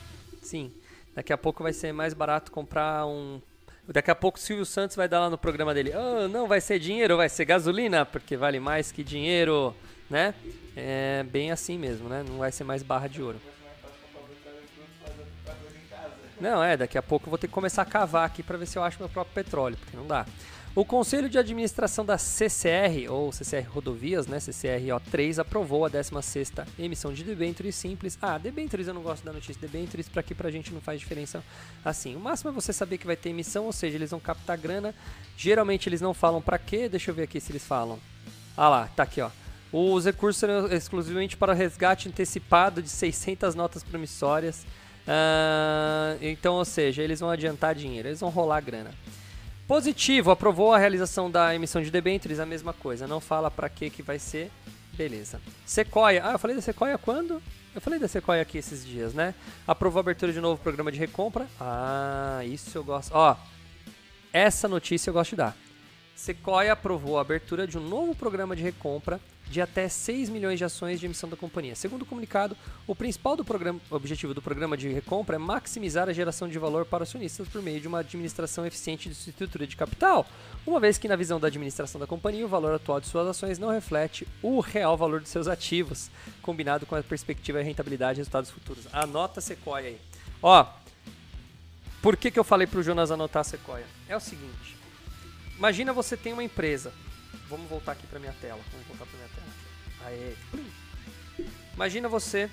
sim. 0.42 0.72
Daqui 1.14 1.32
a 1.32 1.38
pouco 1.38 1.62
vai 1.62 1.72
ser 1.72 1.92
mais 1.92 2.12
barato 2.12 2.50
comprar 2.50 3.06
um 3.06 3.40
Daqui 3.88 4.10
a 4.10 4.14
pouco 4.14 4.38
o 4.38 4.40
Silvio 4.40 4.64
Santos 4.64 4.96
vai 4.96 5.08
dar 5.08 5.20
lá 5.20 5.30
no 5.30 5.38
programa 5.38 5.74
dele: 5.74 5.92
oh, 5.94 6.28
não 6.28 6.46
vai 6.46 6.60
ser 6.60 6.78
dinheiro, 6.78 7.16
vai 7.16 7.28
ser 7.28 7.44
gasolina, 7.44 8.06
porque 8.06 8.36
vale 8.36 8.58
mais 8.58 8.90
que 8.90 9.04
dinheiro 9.04 9.74
né? 10.08 10.34
É 10.76 11.24
bem 11.24 11.50
assim 11.50 11.78
mesmo, 11.78 12.08
né? 12.08 12.24
Não 12.26 12.38
vai 12.38 12.52
ser 12.52 12.64
mais 12.64 12.82
barra 12.82 13.08
de 13.08 13.22
ouro. 13.22 13.40
Não, 16.40 16.62
é, 16.62 16.76
daqui 16.76 16.98
a 16.98 17.02
pouco 17.02 17.26
eu 17.26 17.30
vou 17.30 17.38
ter 17.38 17.46
que 17.46 17.52
começar 17.52 17.82
a 17.82 17.86
cavar 17.86 18.26
aqui 18.26 18.42
para 18.42 18.58
ver 18.58 18.66
se 18.66 18.76
eu 18.76 18.82
acho 18.82 18.98
meu 18.98 19.08
próprio 19.08 19.34
petróleo, 19.34 19.76
porque 19.76 19.96
não 19.96 20.06
dá. 20.06 20.26
O 20.76 20.84
Conselho 20.84 21.28
de 21.28 21.38
Administração 21.38 22.04
da 22.04 22.18
CCR, 22.18 23.08
ou 23.08 23.30
CCR 23.30 23.64
Rodovias, 23.68 24.26
né, 24.26 24.38
CCRO3, 24.38 25.38
aprovou 25.38 25.84
a 25.84 25.90
16ª 25.90 26.66
emissão 26.76 27.12
de 27.12 27.22
debêntures 27.22 27.76
simples. 27.76 28.18
Ah, 28.20 28.36
debêntures 28.38 28.88
eu 28.88 28.94
não 28.94 29.00
gosto 29.00 29.24
da 29.24 29.32
notícia, 29.32 29.54
debêntures 29.60 30.08
para 30.08 30.18
aqui 30.18 30.34
pra 30.34 30.50
gente 30.50 30.74
não 30.74 30.80
faz 30.80 30.98
diferença 30.98 31.44
assim. 31.84 32.16
O 32.16 32.18
máximo 32.18 32.50
é 32.50 32.52
você 32.52 32.72
saber 32.72 32.98
que 32.98 33.06
vai 33.06 33.14
ter 33.14 33.28
emissão, 33.28 33.66
ou 33.66 33.72
seja, 33.72 33.96
eles 33.96 34.10
vão 34.10 34.18
captar 34.18 34.58
grana. 34.58 34.92
Geralmente 35.36 35.88
eles 35.88 36.00
não 36.00 36.12
falam 36.12 36.42
para 36.42 36.58
quê, 36.58 36.88
deixa 36.88 37.12
eu 37.12 37.14
ver 37.14 37.22
aqui 37.22 37.40
se 37.40 37.52
eles 37.52 37.64
falam. 37.64 38.00
Ah 38.56 38.68
lá, 38.68 38.88
tá 38.96 39.04
aqui 39.04 39.20
ó. 39.20 39.30
Os 39.72 40.06
recursos 40.06 40.40
serão 40.40 40.66
exclusivamente 40.66 41.36
para 41.36 41.54
resgate 41.54 42.08
antecipado 42.08 42.82
de 42.82 42.88
600 42.88 43.54
notas 43.54 43.84
promissórias. 43.84 44.66
Uh, 45.06 46.18
então, 46.20 46.54
ou 46.54 46.64
seja, 46.64 47.00
eles 47.00 47.20
vão 47.20 47.30
adiantar 47.30 47.76
dinheiro, 47.76 48.08
eles 48.08 48.18
vão 48.18 48.30
rolar 48.30 48.60
grana. 48.60 48.90
Positivo, 49.66 50.30
aprovou 50.30 50.74
a 50.74 50.78
realização 50.78 51.30
da 51.30 51.54
emissão 51.54 51.82
de 51.82 51.90
debêntures, 51.90 52.38
a 52.38 52.44
mesma 52.44 52.74
coisa. 52.74 53.06
Não 53.06 53.18
fala 53.18 53.50
para 53.50 53.68
que 53.68 53.88
que 53.88 54.02
vai 54.02 54.18
ser. 54.18 54.50
Beleza. 54.92 55.40
Sequoia. 55.64 56.22
Ah, 56.24 56.32
eu 56.32 56.38
falei 56.38 56.54
da 56.54 56.62
Sequoia 56.62 56.98
quando? 56.98 57.42
Eu 57.74 57.80
falei 57.80 57.98
da 57.98 58.06
Sequoia 58.06 58.42
aqui 58.42 58.58
esses 58.58 58.84
dias, 58.84 59.14
né? 59.14 59.34
Aprovou 59.66 60.00
a 60.00 60.02
abertura 60.02 60.32
de 60.32 60.40
novo 60.40 60.60
programa 60.60 60.92
de 60.92 60.98
recompra. 60.98 61.48
Ah, 61.58 62.42
isso 62.44 62.76
eu 62.76 62.84
gosto. 62.84 63.10
Ó, 63.14 63.36
essa 64.32 64.68
notícia 64.68 65.08
eu 65.08 65.14
gosto 65.14 65.30
de 65.30 65.36
dar. 65.36 65.56
Sequoia 66.14 66.74
aprovou 66.74 67.18
a 67.18 67.22
abertura 67.22 67.66
de 67.66 67.78
um 67.78 67.80
novo 67.80 68.14
programa 68.14 68.54
de 68.54 68.62
recompra 68.62 69.18
de 69.54 69.60
até 69.60 69.88
6 69.88 70.30
milhões 70.30 70.58
de 70.58 70.64
ações 70.64 70.98
de 70.98 71.06
emissão 71.06 71.30
da 71.30 71.36
companhia. 71.36 71.76
Segundo 71.76 72.02
o 72.02 72.06
comunicado, 72.06 72.56
o 72.88 72.94
principal 72.94 73.36
do 73.36 73.44
programa, 73.44 73.80
objetivo 73.88 74.34
do 74.34 74.42
programa 74.42 74.76
de 74.76 74.88
recompra 74.88 75.36
é 75.36 75.38
maximizar 75.38 76.08
a 76.08 76.12
geração 76.12 76.48
de 76.48 76.58
valor 76.58 76.84
para 76.84 77.04
acionistas 77.04 77.46
por 77.46 77.62
meio 77.62 77.80
de 77.80 77.86
uma 77.86 78.00
administração 78.00 78.66
eficiente 78.66 79.08
de 79.08 79.14
estrutura 79.14 79.64
de 79.64 79.76
capital, 79.76 80.26
uma 80.66 80.80
vez 80.80 80.98
que, 80.98 81.06
na 81.06 81.14
visão 81.14 81.38
da 81.38 81.46
administração 81.46 82.00
da 82.00 82.06
companhia, 82.06 82.44
o 82.44 82.48
valor 82.48 82.74
atual 82.74 83.00
de 83.00 83.06
suas 83.06 83.28
ações 83.28 83.56
não 83.56 83.68
reflete 83.68 84.26
o 84.42 84.58
real 84.58 84.96
valor 84.96 85.20
de 85.20 85.28
seus 85.28 85.46
ativos, 85.46 86.10
combinado 86.42 86.84
com 86.84 86.96
a 86.96 87.02
perspectiva 87.02 87.60
de 87.60 87.64
rentabilidade 87.64 88.18
e 88.18 88.22
resultados 88.22 88.50
futuros. 88.50 88.88
Anota 88.92 89.40
Sequoia 89.40 89.90
aí. 89.90 90.00
Ó, 90.42 90.66
por 92.02 92.16
que, 92.16 92.28
que 92.32 92.40
eu 92.40 92.44
falei 92.44 92.66
para 92.66 92.80
o 92.80 92.82
Jonas 92.82 93.12
anotar 93.12 93.42
a 93.42 93.44
Sequoia? 93.44 93.86
É 94.08 94.16
o 94.16 94.20
seguinte, 94.20 94.76
imagina 95.56 95.92
você 95.92 96.16
tem 96.16 96.32
uma 96.32 96.42
empresa, 96.42 96.92
vamos 97.48 97.70
voltar 97.70 97.92
aqui 97.92 98.04
para 98.08 98.18
minha 98.18 98.34
tela, 98.40 98.60
vamos 98.72 98.86
voltar 98.88 99.06
para 99.06 99.16
minha 99.16 99.28
tela. 99.28 99.43
Aê. 100.04 100.34
Imagina 101.74 102.08
você. 102.08 102.50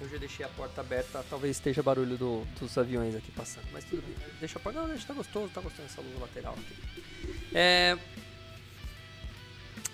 Eu 0.00 0.08
já 0.08 0.18
deixei 0.18 0.44
a 0.44 0.48
porta 0.48 0.80
aberta, 0.80 1.24
talvez 1.30 1.56
esteja 1.56 1.82
barulho 1.82 2.18
do, 2.18 2.44
dos 2.58 2.76
aviões 2.76 3.14
aqui 3.14 3.30
passando, 3.30 3.66
mas 3.72 3.84
tudo 3.84 4.02
bem. 4.02 4.14
Deixa 4.40 4.60
a. 4.62 4.72
Não, 4.72 4.88
deixa, 4.88 5.06
tá 5.06 5.14
gostoso, 5.14 5.52
tá 5.54 5.60
gostando 5.60 5.88
dessa 5.88 6.00
luz 6.00 6.20
lateral 6.20 6.54
aqui. 6.54 7.54
É, 7.54 7.96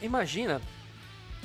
imagina 0.01 0.61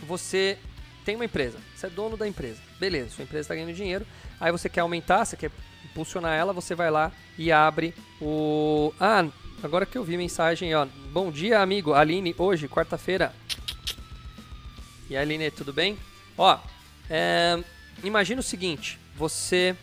você 0.08 0.58
tem 1.04 1.16
uma 1.16 1.26
empresa, 1.26 1.60
você 1.76 1.88
é 1.88 1.90
dono 1.90 2.18
da 2.18 2.28
empresa, 2.28 2.62
beleza, 2.80 3.12
sua 3.12 3.24
empresa 3.24 3.42
está 3.42 3.56
ganhando 3.56 3.74
dinheiro, 3.74 4.06
aí 4.40 4.52
você 4.52 4.68
quer 4.68 4.82
aumentar, 4.82 5.26
você 5.26 5.38
quer 5.38 5.52
impulsionar 5.84 6.34
ela, 6.34 6.52
você 6.52 6.74
vai 6.74 6.90
lá 6.90 7.12
e 7.38 7.52
abre 7.52 7.94
o. 8.22 8.94
Ah, 9.00 9.28
agora 9.62 9.86
que 9.86 9.98
eu 9.98 10.04
vi 10.04 10.18
mensagem, 10.18 10.74
ó. 10.74 10.88
Bom 11.12 11.32
dia, 11.32 11.60
amigo. 11.60 11.94
Aline, 11.94 12.34
hoje, 12.38 12.68
quarta-feira, 12.68 13.34
e 15.10 15.16
aí, 15.16 15.22
Aline, 15.22 15.52
tudo 15.52 15.72
bem? 15.72 15.98
Ó, 16.38 16.60
é, 17.10 17.60
imagina 18.04 18.40
o 18.40 18.44
seguinte, 18.44 19.00
você 19.16 19.76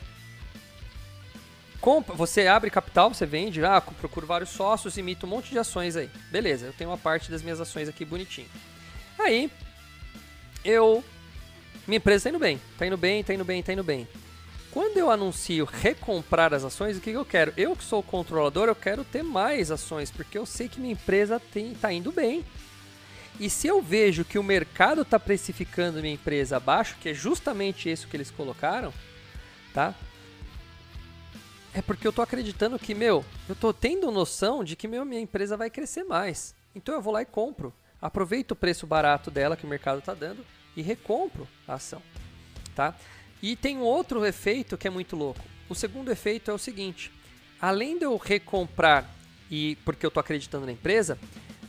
compra, 1.81 2.15
você 2.15 2.47
abre 2.47 2.71
capital, 2.71 3.13
você 3.13 3.27
vende, 3.27 3.65
ah, 3.65 3.81
procura 3.81 4.25
vários 4.25 4.51
sócios, 4.51 4.97
imita 4.97 5.27
um 5.27 5.29
monte 5.29 5.51
de 5.51 5.59
ações 5.59 5.97
aí. 5.97 6.09
Beleza, 6.31 6.67
eu 6.67 6.73
tenho 6.73 6.91
uma 6.91 6.99
parte 6.99 7.31
das 7.31 7.43
minhas 7.43 7.61
ações 7.61 7.89
aqui 7.89 8.05
bonitinho. 8.05 8.49
Aí, 9.19 9.51
eu. 10.65 11.03
Minha 11.87 11.99
empresa 11.99 12.25
tá 12.25 12.31
indo 12.31 12.39
bem, 12.39 12.61
tá 12.79 12.87
indo 12.87 12.97
bem, 12.97 13.25
tá 13.25 13.35
indo 13.35 13.45
bem, 13.45 13.63
tá 13.63 13.73
indo 13.73 13.83
bem. 13.83 14.07
Quando 14.71 14.97
eu 14.97 15.11
anuncio 15.11 15.65
recomprar 15.65 16.55
as 16.55 16.65
ações, 16.65 16.97
o 16.97 17.01
que, 17.01 17.11
que 17.11 17.17
eu 17.17 17.25
quero? 17.25 17.53
Eu 17.57 17.77
que 17.77 17.85
sou 17.85 18.01
o 18.01 18.03
controlador, 18.03 18.69
eu 18.69 18.75
quero 18.75 19.05
ter 19.05 19.23
mais 19.23 19.71
ações, 19.71 20.11
porque 20.11 20.39
eu 20.39 20.47
sei 20.47 20.69
que 20.69 20.81
minha 20.81 20.95
empresa 20.95 21.39
tem, 21.39 21.75
tá 21.75 21.93
indo 21.93 22.11
bem. 22.13 22.45
E 23.41 23.49
se 23.49 23.67
eu 23.67 23.83
vejo 23.83 24.25
que 24.25 24.39
o 24.39 24.43
mercado 24.43 25.03
está 25.03 25.19
precificando 25.19 26.01
minha 26.01 26.15
empresa 26.15 26.57
abaixo, 26.57 26.97
que 27.01 27.09
é 27.09 27.15
justamente 27.15 27.91
isso 27.91 28.07
que 28.07 28.17
eles 28.17 28.31
colocaram, 28.31 28.93
tá? 29.73 29.95
É 31.75 31.81
porque 31.81 32.07
eu 32.07 32.11
estou 32.11 32.23
acreditando 32.23 32.79
que, 32.79 32.95
meu, 32.95 33.25
eu 33.49 33.55
estou 33.55 33.73
tendo 33.73 34.11
noção 34.11 34.63
de 34.63 34.77
que 34.77 34.87
meu, 34.87 35.05
minha 35.05 35.21
empresa 35.21 35.57
vai 35.57 35.71
crescer 35.71 36.05
mais. 36.05 36.55
Então 36.75 36.95
eu 36.95 37.01
vou 37.01 37.13
lá 37.13 37.23
e 37.23 37.27
compro. 37.27 37.73
Aproveito 38.01 38.53
o 38.53 38.57
preço 38.57 38.87
barato 38.87 39.31
dela 39.31 39.57
que 39.57 39.65
o 39.65 39.69
mercado 39.69 40.01
está 40.01 40.13
dando 40.13 40.45
e 40.77 40.83
recompro 40.83 41.49
a 41.67 41.75
ação, 41.75 42.03
tá? 42.75 42.95
E 43.43 43.57
tem 43.57 43.79
um 43.79 43.83
outro 43.83 44.25
efeito 44.27 44.77
que 44.77 44.87
é 44.87 44.91
muito 44.91 45.17
louco. 45.17 45.41
O 45.69 45.75
segundo 45.75 46.11
efeito 46.11 46.51
é 46.51 46.55
o 46.55 46.59
seguinte: 46.59 47.11
além 47.61 47.99
de 47.99 48.05
eu 48.05 48.17
recomprar 48.17 49.09
e 49.51 49.77
porque 49.85 50.05
eu 50.05 50.09
estou 50.09 50.21
acreditando 50.21 50.67
na 50.67 50.73
empresa, 50.73 51.19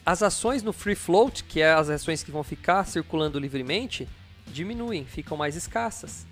as 0.05 0.21
ações 0.21 0.61
no 0.61 0.73
free 0.73 0.95
float, 0.95 1.43
que 1.45 1.61
é 1.61 1.73
as 1.73 1.89
ações 1.89 2.23
que 2.23 2.31
vão 2.31 2.43
ficar 2.43 2.85
circulando 2.85 3.39
livremente, 3.39 4.07
diminuem, 4.47 5.05
ficam 5.05 5.37
mais 5.37 5.55
escassas. 5.55 6.25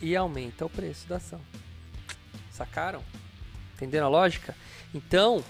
E 0.00 0.14
aumenta 0.16 0.64
o 0.64 0.70
preço 0.70 1.08
da 1.08 1.16
ação. 1.16 1.40
Sacaram? 2.50 3.02
Entenderam 3.74 4.06
a 4.06 4.10
lógica? 4.10 4.56
Então, 4.94 5.44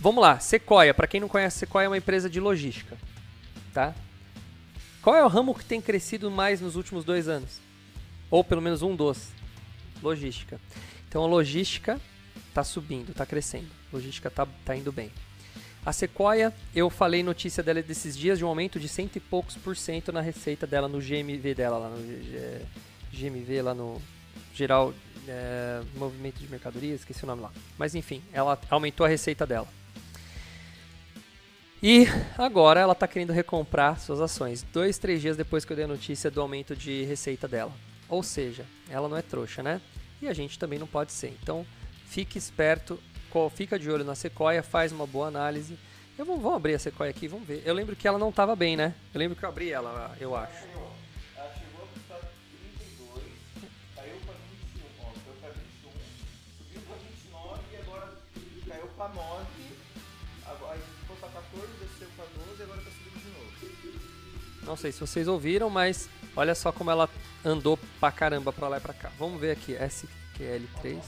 vamos 0.00 0.22
lá, 0.22 0.38
Sequoia, 0.40 0.94
para 0.94 1.06
quem 1.06 1.20
não 1.20 1.28
conhece, 1.28 1.58
Sequoia 1.58 1.84
é 1.84 1.88
uma 1.88 1.98
empresa 1.98 2.30
de 2.30 2.40
logística, 2.40 2.96
tá? 3.74 3.94
Qual 5.02 5.16
é 5.16 5.24
o 5.24 5.28
ramo 5.28 5.54
que 5.54 5.64
tem 5.64 5.80
crescido 5.80 6.30
mais 6.30 6.60
nos 6.60 6.76
últimos 6.76 7.04
dois 7.04 7.28
anos? 7.28 7.60
Ou 8.30 8.42
pelo 8.42 8.62
menos 8.62 8.82
um 8.82 8.94
dos? 8.94 9.28
Logística. 10.02 10.60
Então 11.08 11.24
a 11.24 11.26
logística 11.26 12.00
está 12.48 12.62
subindo, 12.64 13.10
está 13.10 13.26
crescendo. 13.26 13.68
A 13.92 13.96
logística 13.96 14.28
está 14.28 14.46
tá 14.64 14.76
indo 14.76 14.92
bem. 14.92 15.10
A 15.84 15.92
Sequoia, 15.92 16.52
eu 16.74 16.88
falei 16.88 17.24
notícia 17.24 17.60
dela 17.60 17.82
desses 17.82 18.16
dias 18.16 18.38
de 18.38 18.44
um 18.44 18.48
aumento 18.48 18.78
de 18.78 18.86
cento 18.88 19.16
e 19.16 19.20
poucos 19.20 19.56
por 19.56 19.76
cento 19.76 20.12
na 20.12 20.20
receita 20.20 20.64
dela, 20.64 20.86
no 20.86 21.00
GMV 21.00 21.54
dela, 21.54 21.76
lá 21.76 21.88
no 21.88 21.98
GMV, 23.12 23.62
lá 23.62 23.74
no 23.74 24.00
geral 24.54 24.94
é, 25.26 25.82
movimento 25.96 26.38
de 26.38 26.48
mercadorias, 26.48 27.00
esqueci 27.00 27.24
o 27.24 27.26
nome 27.26 27.42
lá. 27.42 27.50
Mas 27.76 27.96
enfim, 27.96 28.22
ela 28.32 28.58
aumentou 28.70 29.04
a 29.04 29.08
receita 29.08 29.44
dela. 29.44 29.66
E 31.82 32.06
agora 32.38 32.78
ela 32.78 32.92
está 32.92 33.08
querendo 33.08 33.32
recomprar 33.32 33.98
suas 33.98 34.20
ações, 34.20 34.64
dois, 34.72 34.98
três 34.98 35.20
dias 35.20 35.36
depois 35.36 35.64
que 35.64 35.72
eu 35.72 35.76
dei 35.76 35.84
a 35.84 35.88
notícia 35.88 36.30
do 36.30 36.40
aumento 36.40 36.76
de 36.76 37.02
receita 37.02 37.48
dela. 37.48 37.72
Ou 38.08 38.22
seja, 38.22 38.64
ela 38.88 39.08
não 39.08 39.16
é 39.16 39.22
trouxa, 39.22 39.64
né? 39.64 39.80
E 40.20 40.28
a 40.28 40.32
gente 40.32 40.60
também 40.60 40.78
não 40.78 40.86
pode 40.86 41.10
ser. 41.10 41.36
Então, 41.42 41.66
fique 42.06 42.38
esperto, 42.38 43.00
fica 43.50 43.78
de 43.78 43.90
olho 43.90 44.04
na 44.04 44.14
Sequoia, 44.14 44.62
faz 44.62 44.92
uma 44.92 45.06
boa 45.06 45.28
análise. 45.28 45.78
Eu 46.18 46.24
vou, 46.24 46.38
vamos 46.38 46.56
abrir 46.56 46.74
a 46.74 46.78
Sequoia 46.78 47.10
aqui, 47.10 47.26
vamos 47.28 47.46
ver. 47.46 47.62
Eu 47.64 47.74
lembro 47.74 47.96
que 47.96 48.06
ela 48.06 48.18
não 48.18 48.28
estava 48.28 48.54
bem, 48.54 48.76
né? 48.76 48.94
Eu 49.14 49.18
lembro 49.18 49.36
que 49.36 49.44
eu 49.44 49.48
abri 49.48 49.70
ela, 49.70 50.14
eu 50.20 50.36
acho. 50.36 50.64
Ela 51.36 51.52
chegou 51.54 51.88
a 52.10 52.14
32, 52.14 53.24
caiu 53.96 54.16
para 54.26 54.34
21, 54.34 54.84
ó, 55.00 55.12
caiu 55.12 55.34
para 55.40 55.50
21, 55.50 55.90
subiu 56.58 56.80
para 56.82 56.96
29 56.96 57.60
e 57.72 57.76
agora 57.76 58.12
caiu 58.68 58.86
para 58.96 59.08
9. 59.08 59.62
Não 64.64 64.76
sei 64.76 64.92
se 64.92 65.00
vocês 65.00 65.26
ouviram, 65.26 65.68
mas 65.68 66.08
olha 66.36 66.54
só 66.54 66.70
como 66.70 66.90
ela 66.90 67.10
andou 67.44 67.78
pra 67.98 68.12
caramba 68.12 68.52
pra 68.52 68.68
lá 68.68 68.78
e 68.78 68.80
pra 68.80 68.94
cá. 68.94 69.10
Vamos 69.18 69.40
ver 69.40 69.50
aqui, 69.50 69.74
SQL3. 69.74 70.98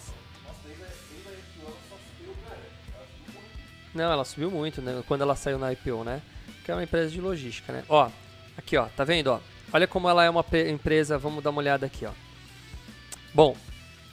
Não, 3.94 4.10
ela 4.10 4.24
subiu 4.24 4.50
muito, 4.50 4.82
né? 4.82 5.02
Quando 5.06 5.20
ela 5.22 5.36
saiu 5.36 5.58
na 5.58 5.72
IPO, 5.72 6.02
né? 6.04 6.20
Que 6.64 6.70
é 6.70 6.74
uma 6.74 6.82
empresa 6.82 7.10
de 7.10 7.20
logística, 7.20 7.72
né? 7.72 7.84
Ó, 7.88 8.10
aqui, 8.56 8.76
ó, 8.76 8.86
tá 8.86 9.04
vendo, 9.04 9.28
ó? 9.28 9.40
Olha 9.72 9.86
como 9.86 10.08
ela 10.08 10.24
é 10.24 10.30
uma 10.30 10.44
empresa, 10.68 11.16
vamos 11.16 11.42
dar 11.42 11.50
uma 11.50 11.60
olhada 11.60 11.86
aqui, 11.86 12.04
ó. 12.04 12.10
Bom, 13.32 13.56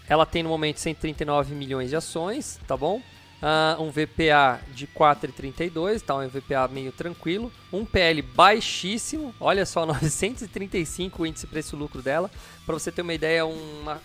ela 0.07 0.25
tem 0.25 0.43
no 0.43 0.49
momento 0.49 0.79
139 0.79 1.55
milhões 1.55 1.89
de 1.89 1.95
ações, 1.95 2.59
tá 2.67 2.75
bom? 2.75 3.01
Uh, 3.41 3.81
um 3.81 3.89
VPA 3.89 4.59
de 4.73 4.85
4,32, 4.85 6.01
tá 6.01 6.15
um 6.15 6.27
VPA 6.27 6.67
meio 6.67 6.91
tranquilo, 6.91 7.51
um 7.73 7.83
PL 7.83 8.21
baixíssimo, 8.21 9.33
olha 9.39 9.65
só, 9.65 9.85
935 9.85 11.23
o 11.23 11.25
índice 11.25 11.47
preço-lucro 11.47 12.03
dela, 12.03 12.29
para 12.65 12.73
você 12.73 12.91
ter 12.91 13.01
uma 13.01 13.15
ideia, 13.15 13.43
uma, 13.45 13.99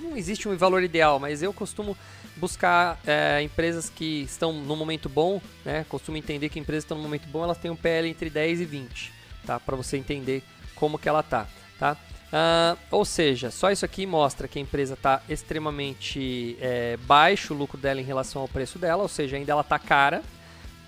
não 0.00 0.16
existe 0.16 0.48
um 0.48 0.56
valor 0.56 0.82
ideal, 0.82 1.20
mas 1.20 1.40
eu 1.40 1.52
costumo 1.52 1.96
buscar 2.36 2.98
é, 3.06 3.42
empresas 3.42 3.90
que 3.90 4.22
estão 4.22 4.52
no 4.52 4.76
momento 4.76 5.08
bom, 5.08 5.40
né, 5.64 5.84
costumo 5.88 6.16
entender 6.16 6.48
que 6.48 6.58
empresas 6.58 6.84
estão 6.84 6.96
no 6.96 7.02
momento 7.02 7.26
bom, 7.28 7.44
elas 7.44 7.58
têm 7.58 7.70
um 7.70 7.76
PL 7.76 8.08
entre 8.08 8.30
10 8.30 8.60
e 8.60 8.64
20, 8.64 9.12
tá, 9.46 9.60
para 9.60 9.76
você 9.76 9.96
entender 9.96 10.42
como 10.74 10.98
que 10.98 11.08
ela 11.08 11.22
tá, 11.22 11.46
tá? 11.78 11.96
Uh, 12.30 12.78
ou 12.92 13.04
seja, 13.04 13.50
só 13.50 13.72
isso 13.72 13.84
aqui 13.84 14.06
mostra 14.06 14.46
que 14.46 14.58
a 14.58 14.62
empresa 14.62 14.94
está 14.94 15.20
extremamente 15.28 16.56
é, 16.60 16.96
baixo 16.98 17.52
o 17.52 17.56
lucro 17.56 17.76
dela 17.76 18.00
em 18.00 18.04
relação 18.04 18.40
ao 18.40 18.48
preço 18.48 18.78
dela, 18.78 19.02
ou 19.02 19.08
seja, 19.08 19.36
ainda 19.36 19.50
ela 19.50 19.62
está 19.62 19.78
cara, 19.80 20.22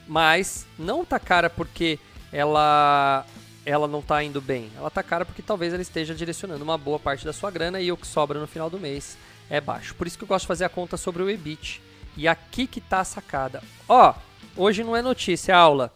mas 0.06 0.66
não 0.78 1.02
está 1.02 1.18
cara 1.18 1.50
porque 1.50 1.98
ela 2.32 3.26
ela 3.64 3.86
não 3.86 4.00
está 4.00 4.22
indo 4.22 4.40
bem. 4.40 4.70
Ela 4.76 4.88
está 4.88 5.02
cara 5.02 5.24
porque 5.24 5.42
talvez 5.42 5.72
ela 5.72 5.82
esteja 5.82 6.14
direcionando 6.14 6.64
uma 6.64 6.76
boa 6.76 6.98
parte 6.98 7.24
da 7.24 7.32
sua 7.32 7.50
grana 7.50 7.80
e 7.80 7.92
o 7.92 7.96
que 7.96 8.06
sobra 8.06 8.40
no 8.40 8.46
final 8.46 8.68
do 8.68 8.78
mês 8.78 9.16
é 9.48 9.60
baixo. 9.60 9.94
Por 9.94 10.06
isso 10.06 10.16
que 10.16 10.24
eu 10.24 10.28
gosto 10.28 10.42
de 10.42 10.48
fazer 10.48 10.64
a 10.64 10.68
conta 10.68 10.96
sobre 10.96 11.22
o 11.22 11.30
EBIT. 11.30 11.82
E 12.16 12.28
aqui 12.28 12.66
que 12.66 12.78
está 12.78 13.00
a 13.00 13.04
sacada. 13.04 13.62
Ó, 13.88 14.14
hoje 14.56 14.84
não 14.84 14.96
é 14.96 15.02
notícia, 15.02 15.52
é 15.52 15.54
aula. 15.54 15.94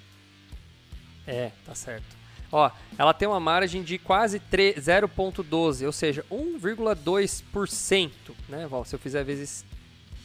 É, 1.26 1.52
tá 1.66 1.76
certo. 1.76 2.16
Ó, 2.52 2.72
ela 2.98 3.14
tem 3.14 3.28
uma 3.28 3.40
margem 3.40 3.84
de 3.84 3.98
quase 3.98 4.40
0,12, 4.40 5.86
ou 5.86 5.92
seja, 5.92 6.26
1,2%, 6.32 8.12
né, 8.48 8.70
Se 8.86 8.96
eu 8.96 9.00
fizer 9.00 9.24
vezes, 9.24 9.66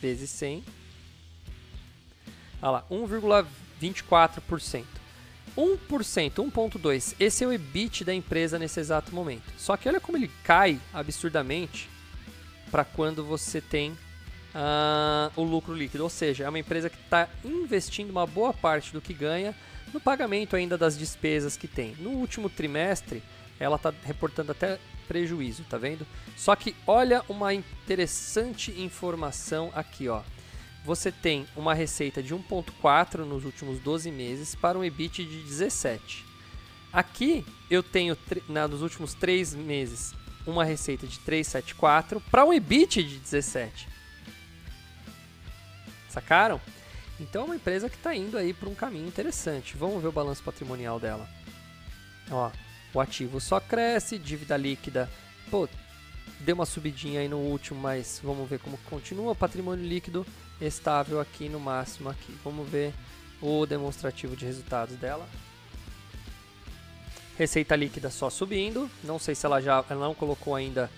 vezes 0.00 0.30
100, 0.30 0.62
Olha 2.62 2.70
lá, 2.70 2.84
1,24%. 2.88 4.84
1%, 5.56 6.50
1.2. 6.50 7.14
Esse 7.18 7.44
é 7.44 7.46
o 7.46 7.52
EBIT 7.52 8.04
da 8.04 8.14
empresa 8.14 8.58
nesse 8.58 8.78
exato 8.78 9.12
momento. 9.12 9.52
Só 9.58 9.76
que 9.76 9.88
olha 9.88 10.00
como 10.00 10.16
ele 10.16 10.30
cai 10.44 10.80
absurdamente 10.94 11.90
para 12.70 12.84
quando 12.84 13.24
você 13.24 13.60
tem 13.60 13.98
uh, 14.54 15.40
o 15.40 15.42
lucro 15.42 15.74
líquido. 15.74 16.04
Ou 16.04 16.10
seja, 16.10 16.44
é 16.44 16.48
uma 16.48 16.58
empresa 16.58 16.88
que 16.88 16.96
está 16.96 17.28
investindo 17.44 18.10
uma 18.10 18.26
boa 18.26 18.52
parte 18.52 18.92
do 18.92 19.00
que 19.00 19.12
ganha 19.12 19.54
no 19.92 20.00
pagamento 20.00 20.56
ainda 20.56 20.78
das 20.78 20.96
despesas 20.96 21.56
que 21.56 21.68
tem. 21.68 21.94
No 21.98 22.10
último 22.10 22.48
trimestre, 22.48 23.22
ela 23.58 23.76
está 23.76 23.92
reportando 24.04 24.52
até 24.52 24.78
prejuízo, 25.06 25.64
tá 25.68 25.76
vendo? 25.76 26.06
Só 26.36 26.56
que 26.56 26.74
olha 26.86 27.22
uma 27.28 27.52
interessante 27.52 28.70
informação 28.80 29.70
aqui, 29.74 30.08
ó. 30.08 30.22
Você 30.84 31.12
tem 31.12 31.46
uma 31.54 31.74
receita 31.74 32.22
de 32.22 32.34
1.4 32.34 33.18
nos 33.18 33.44
últimos 33.44 33.78
12 33.78 34.10
meses 34.10 34.54
para 34.54 34.76
um 34.76 34.82
EBIT 34.82 35.24
de 35.24 35.42
17. 35.42 36.24
Aqui 36.92 37.44
eu 37.70 37.82
tenho 37.82 38.16
na, 38.48 38.66
nos 38.66 38.82
últimos 38.82 39.14
3 39.14 39.54
meses 39.54 40.12
uma 40.44 40.64
receita 40.64 41.06
de 41.06 41.20
374 41.20 42.20
para 42.20 42.44
um 42.44 42.52
EBIT 42.52 43.02
de 43.04 43.18
17. 43.18 43.91
Sacaram? 46.12 46.60
Então 47.18 47.42
é 47.42 47.44
uma 47.46 47.56
empresa 47.56 47.88
que 47.88 47.96
está 47.96 48.14
indo 48.14 48.36
aí 48.36 48.52
para 48.52 48.68
um 48.68 48.74
caminho 48.74 49.08
interessante. 49.08 49.76
Vamos 49.76 50.02
ver 50.02 50.08
o 50.08 50.12
balanço 50.12 50.42
patrimonial 50.42 51.00
dela. 51.00 51.26
Ó, 52.30 52.50
o 52.92 53.00
ativo 53.00 53.40
só 53.40 53.58
cresce, 53.58 54.18
dívida 54.18 54.56
líquida, 54.56 55.10
pô, 55.50 55.66
deu 56.40 56.54
uma 56.54 56.66
subidinha 56.66 57.20
aí 57.20 57.28
no 57.28 57.38
último, 57.38 57.80
mas 57.80 58.20
vamos 58.22 58.48
ver 58.48 58.58
como 58.58 58.76
continua. 58.78 59.34
Patrimônio 59.34 59.86
líquido 59.86 60.26
estável 60.60 61.18
aqui 61.18 61.48
no 61.48 61.58
máximo 61.58 62.10
aqui. 62.10 62.36
Vamos 62.44 62.68
ver 62.68 62.92
o 63.40 63.64
demonstrativo 63.64 64.36
de 64.36 64.44
resultados 64.44 64.96
dela. 64.96 65.26
Receita 67.38 67.74
líquida 67.74 68.10
só 68.10 68.28
subindo. 68.28 68.90
Não 69.02 69.18
sei 69.18 69.34
se 69.34 69.46
ela 69.46 69.60
já 69.60 69.82
ela 69.88 70.06
não 70.06 70.14
colocou 70.14 70.54
ainda. 70.54 70.90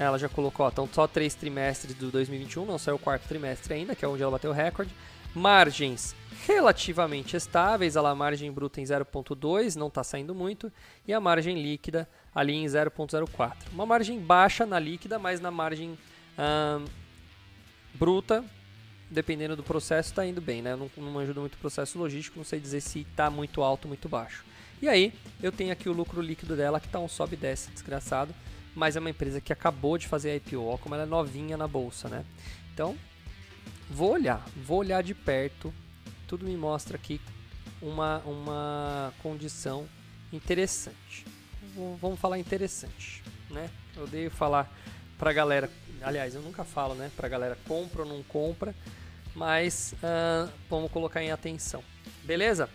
Ela 0.00 0.18
já 0.18 0.30
colocou, 0.30 0.66
então 0.66 0.88
só 0.90 1.06
três 1.06 1.34
trimestres 1.34 1.94
do 1.94 2.10
2021, 2.10 2.64
não 2.64 2.78
saiu 2.78 2.94
o 2.94 2.98
quarto 2.98 3.28
trimestre 3.28 3.74
ainda, 3.74 3.94
que 3.94 4.02
é 4.02 4.08
onde 4.08 4.22
ela 4.22 4.32
bateu 4.32 4.50
o 4.50 4.54
recorde. 4.54 4.90
Margens 5.34 6.16
relativamente 6.46 7.36
estáveis, 7.36 7.98
a 7.98 8.14
margem 8.14 8.50
bruta 8.50 8.80
em 8.80 8.84
0.2, 8.84 9.76
não 9.76 9.88
está 9.88 10.02
saindo 10.02 10.34
muito, 10.34 10.72
e 11.06 11.12
a 11.12 11.20
margem 11.20 11.62
líquida 11.62 12.08
ali 12.34 12.54
em 12.54 12.64
0.04. 12.64 13.54
Uma 13.74 13.84
margem 13.84 14.18
baixa 14.18 14.64
na 14.64 14.78
líquida, 14.78 15.18
mas 15.18 15.38
na 15.38 15.50
margem 15.50 15.98
hum, 16.38 16.84
bruta, 17.92 18.42
dependendo 19.10 19.54
do 19.54 19.62
processo, 19.62 20.08
está 20.08 20.24
indo 20.24 20.40
bem, 20.40 20.62
né? 20.62 20.74
não, 20.76 20.90
não 20.96 21.18
ajuda 21.18 21.40
muito 21.40 21.56
o 21.56 21.58
processo 21.58 21.98
logístico, 21.98 22.38
não 22.38 22.44
sei 22.44 22.58
dizer 22.58 22.80
se 22.80 23.00
está 23.00 23.28
muito 23.28 23.62
alto 23.62 23.84
ou 23.84 23.90
muito 23.90 24.08
baixo. 24.08 24.46
E 24.80 24.88
aí, 24.88 25.12
eu 25.42 25.52
tenho 25.52 25.70
aqui 25.70 25.90
o 25.90 25.92
lucro 25.92 26.22
líquido 26.22 26.56
dela, 26.56 26.80
que 26.80 26.86
está 26.86 26.98
um 26.98 27.08
sobe 27.08 27.34
e 27.34 27.36
desce 27.36 27.70
desgraçado, 27.70 28.34
mas 28.80 28.96
é 28.96 28.98
uma 28.98 29.10
empresa 29.10 29.42
que 29.42 29.52
acabou 29.52 29.98
de 29.98 30.08
fazer 30.08 30.30
a 30.30 30.36
IPO, 30.36 30.78
como 30.78 30.94
ela 30.94 31.04
é 31.04 31.06
novinha 31.06 31.54
na 31.54 31.68
bolsa, 31.68 32.08
né? 32.08 32.24
Então, 32.72 32.96
vou 33.90 34.12
olhar, 34.12 34.42
vou 34.56 34.78
olhar 34.78 35.02
de 35.02 35.14
perto, 35.14 35.70
tudo 36.26 36.46
me 36.46 36.56
mostra 36.56 36.96
aqui 36.96 37.20
uma, 37.82 38.20
uma 38.24 39.12
condição 39.22 39.86
interessante. 40.32 41.26
Vamos 42.00 42.18
falar 42.18 42.38
interessante, 42.38 43.22
né? 43.50 43.68
Eu 43.94 44.04
odeio 44.04 44.30
falar 44.30 44.74
pra 45.18 45.30
galera, 45.30 45.70
aliás, 46.00 46.34
eu 46.34 46.40
nunca 46.40 46.64
falo, 46.64 46.94
né, 46.94 47.10
pra 47.14 47.28
galera 47.28 47.58
compra 47.68 48.00
ou 48.00 48.08
não 48.08 48.22
compra, 48.22 48.74
mas 49.34 49.94
uh, 49.96 50.50
vamos 50.70 50.90
colocar 50.90 51.22
em 51.22 51.30
atenção. 51.30 51.84
Beleza? 52.24 52.66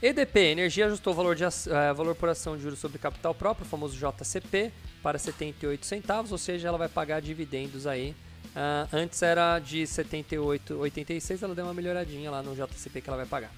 EDP, 0.00 0.52
Energia 0.52 0.86
ajustou 0.86 1.12
o 1.12 1.16
valor, 1.16 1.34
de, 1.34 1.44
uh, 1.44 1.94
valor 1.94 2.14
por 2.14 2.28
ação 2.28 2.56
de 2.56 2.62
juros 2.62 2.78
sobre 2.78 2.98
capital 2.98 3.34
próprio, 3.34 3.66
o 3.66 3.68
famoso 3.68 3.96
JCP, 3.96 4.70
para 5.02 5.18
78 5.18 5.84
centavos, 5.84 6.30
ou 6.30 6.38
seja, 6.38 6.68
ela 6.68 6.78
vai 6.78 6.88
pagar 6.88 7.20
dividendos 7.20 7.84
aí. 7.84 8.14
Uh, 8.48 8.88
antes 8.92 9.20
era 9.22 9.58
de 9.58 9.82
78,86, 9.82 11.42
ela 11.42 11.54
deu 11.54 11.64
uma 11.64 11.74
melhoradinha 11.74 12.30
lá 12.30 12.42
no 12.42 12.54
JCP 12.54 13.00
que 13.00 13.10
ela 13.10 13.16
vai 13.16 13.26
pagar. 13.26 13.50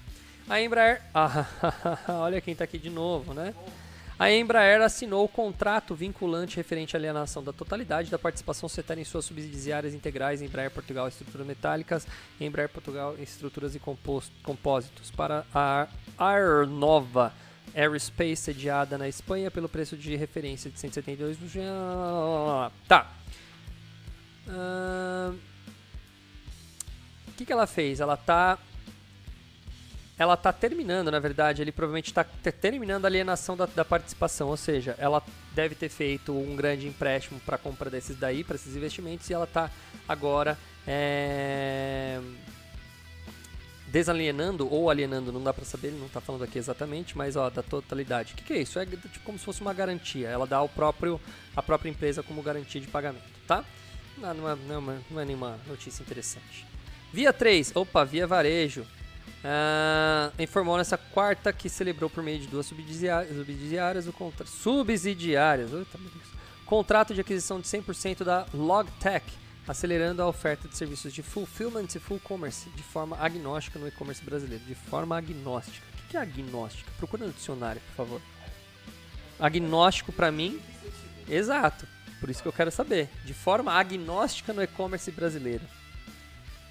A 0.49 0.59
Embraer, 0.59 1.01
ah, 1.13 1.45
olha 2.09 2.41
quem 2.41 2.53
está 2.53 2.63
aqui 2.63 2.79
de 2.79 2.89
novo, 2.89 3.33
né? 3.35 3.53
A 4.21 4.31
Embraer 4.31 4.81
assinou 4.81 5.25
o 5.25 5.27
contrato 5.27 5.95
vinculante 5.95 6.55
referente 6.55 6.95
à 6.95 6.99
alienação 6.99 7.43
da 7.43 7.51
totalidade 7.51 8.11
da 8.11 8.19
participação 8.19 8.69
setária 8.69 9.01
em 9.01 9.03
suas 9.03 9.25
subsidiárias 9.25 9.95
integrais 9.95 10.43
Embraer 10.43 10.69
Portugal 10.69 11.07
Estruturas 11.07 11.47
Metálicas, 11.47 12.05
Embraer 12.39 12.69
Portugal 12.69 13.15
Estruturas 13.17 13.73
e 13.73 13.79
Compósitos 13.79 15.09
para 15.09 15.43
a 15.51 15.87
Arnova 16.21 17.33
Aerospace 17.73 18.35
sediada 18.35 18.97
na 18.97 19.07
Espanha 19.07 19.49
pelo 19.49 19.69
preço 19.69 19.95
de 19.95 20.15
referência 20.15 20.69
de 20.69 20.79
172 20.79 21.37
Tá. 22.87 23.11
O 24.47 25.31
uh... 25.31 25.39
que, 27.37 27.45
que 27.45 27.53
ela 27.53 27.65
fez? 27.65 27.99
Ela 27.99 28.17
tá 28.17 28.59
ela 30.21 30.35
está 30.35 30.53
terminando, 30.53 31.09
na 31.09 31.17
verdade, 31.17 31.63
ele 31.63 31.71
provavelmente 31.71 32.11
está 32.11 32.23
terminando 32.23 33.05
a 33.05 33.07
alienação 33.07 33.57
da, 33.57 33.65
da, 33.65 33.83
participação, 33.83 34.49
ou 34.49 34.57
seja, 34.57 34.95
ela 34.99 35.23
deve 35.55 35.73
ter 35.73 35.89
feito 35.89 36.31
um 36.31 36.55
grande 36.55 36.87
empréstimo 36.87 37.39
para 37.39 37.57
compra 37.57 37.89
desses 37.89 38.15
daí, 38.15 38.43
para 38.43 38.55
esses 38.55 38.75
investimentos, 38.75 39.27
e 39.27 39.33
ela 39.33 39.45
está 39.45 39.71
agora 40.07 40.59
é, 40.85 42.21
desalienando 43.91 44.71
ou 44.71 44.89
alienando, 44.89 45.31
não 45.31 45.43
dá 45.43 45.53
para 45.53 45.65
saber, 45.65 45.89
ele 45.89 45.99
não 45.99 46.07
está 46.07 46.21
falando 46.21 46.43
aqui 46.43 46.57
exatamente, 46.57 47.17
mas 47.17 47.35
ó, 47.35 47.49
da 47.49 47.61
totalidade. 47.61 48.33
O 48.33 48.37
que, 48.37 48.43
que, 48.43 48.53
é 48.53 48.61
isso? 48.61 48.79
É 48.79 48.85
tipo 48.85 49.19
como 49.25 49.37
se 49.37 49.43
fosse 49.43 49.61
uma 49.61 49.73
garantia, 49.73 50.29
ela 50.29 50.47
dá 50.47 50.57
ao 50.57 50.69
próprio, 50.69 51.19
a 51.55 51.61
própria 51.61 51.89
empresa 51.89 52.23
como 52.23 52.41
garantia 52.41 52.79
de 52.79 52.87
pagamento, 52.87 53.23
tá? 53.45 53.65
Não, 54.17 54.33
não, 54.33 54.49
é, 54.49 54.55
não, 54.55 54.91
é, 54.91 54.97
não 55.09 55.19
é 55.19 55.25
nenhuma 55.25 55.59
notícia 55.67 56.01
interessante. 56.01 56.65
Via 57.11 57.33
3, 57.33 57.75
opa, 57.75 58.05
via 58.05 58.25
varejo. 58.25 58.85
Uh, 59.43 60.41
informou 60.41 60.77
nessa 60.77 60.97
quarta 60.97 61.51
que 61.51 61.67
celebrou 61.67 62.07
por 62.09 62.23
meio 62.23 62.39
de 62.39 62.47
duas 62.47 62.67
subsidiárias, 62.67 63.35
subsidiárias 63.35 64.07
o 64.07 64.13
contra, 64.13 64.45
subsidiárias, 64.45 65.71
contrato 66.63 67.13
de 67.15 67.21
aquisição 67.21 67.59
de 67.59 67.67
100% 67.67 68.23
da 68.23 68.45
Logtech, 68.53 69.25
acelerando 69.67 70.21
a 70.21 70.27
oferta 70.27 70.67
de 70.67 70.75
serviços 70.75 71.13
de 71.13 71.21
fulfillment 71.21 71.87
e 71.95 71.99
full 71.99 72.19
commerce 72.19 72.69
de 72.71 72.83
forma 72.83 73.17
agnóstica 73.17 73.77
no 73.77 73.87
e-commerce 73.87 74.23
brasileiro. 74.23 74.63
De 74.65 74.75
forma 74.75 75.17
agnóstica. 75.17 75.85
O 76.05 76.09
que 76.09 76.17
é 76.17 76.21
agnóstica? 76.21 76.91
Procura 76.97 77.25
no 77.25 77.33
dicionário, 77.33 77.81
por 77.87 77.95
favor. 77.95 78.21
Agnóstico 79.39 80.11
para 80.11 80.31
mim, 80.31 80.61
exato. 81.27 81.87
Por 82.19 82.29
isso 82.29 82.41
que 82.41 82.47
eu 82.47 82.53
quero 82.53 82.71
saber. 82.71 83.09
De 83.25 83.33
forma 83.33 83.73
agnóstica 83.73 84.53
no 84.53 84.61
e-commerce 84.61 85.09
brasileiro. 85.11 85.63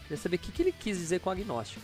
Queria 0.02 0.16
saber 0.16 0.36
o 0.36 0.38
que, 0.38 0.62
ele 0.62 0.72
quis 0.72 0.98
dizer 0.98 1.20
com 1.20 1.30
agnóstico 1.30 1.82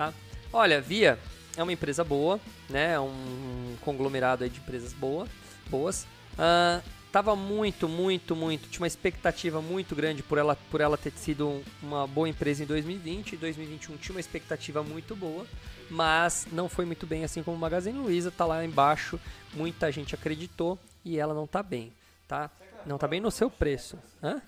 tá? 0.00 0.14
Olha, 0.52 0.80
Via 0.80 1.18
é 1.56 1.62
uma 1.62 1.72
empresa 1.72 2.02
boa, 2.02 2.40
né? 2.68 2.94
É 2.94 3.00
um 3.00 3.76
conglomerado 3.82 4.48
de 4.48 4.58
empresas 4.58 4.92
boa, 4.92 5.26
boas. 5.68 6.06
Uh, 6.32 6.82
tava 7.10 7.34
muito, 7.34 7.88
muito, 7.88 8.36
muito, 8.36 8.68
tinha 8.68 8.82
uma 8.82 8.86
expectativa 8.86 9.60
muito 9.60 9.94
grande 9.94 10.22
por 10.22 10.38
ela, 10.38 10.56
por 10.70 10.80
ela 10.80 10.96
ter 10.96 11.12
sido 11.12 11.62
uma 11.82 12.06
boa 12.06 12.28
empresa 12.28 12.62
em 12.62 12.66
2020. 12.66 13.34
Em 13.34 13.38
2021 13.38 13.96
tinha 13.96 14.14
uma 14.14 14.20
expectativa 14.20 14.82
muito 14.82 15.16
boa, 15.16 15.46
mas 15.90 16.46
não 16.52 16.68
foi 16.68 16.84
muito 16.84 17.06
bem 17.06 17.24
assim 17.24 17.42
como 17.42 17.56
o 17.56 17.60
Magazine 17.60 17.98
Luiza, 17.98 18.30
tá 18.30 18.46
lá 18.46 18.64
embaixo, 18.64 19.18
muita 19.52 19.90
gente 19.90 20.14
acreditou 20.14 20.78
e 21.04 21.18
ela 21.18 21.34
não 21.34 21.46
tá 21.46 21.62
bem, 21.62 21.92
tá? 22.28 22.50
Não 22.86 22.96
tá 22.96 23.06
bem 23.06 23.20
no 23.20 23.30
seu 23.30 23.50
preço. 23.50 23.98
Hã? 24.22 24.40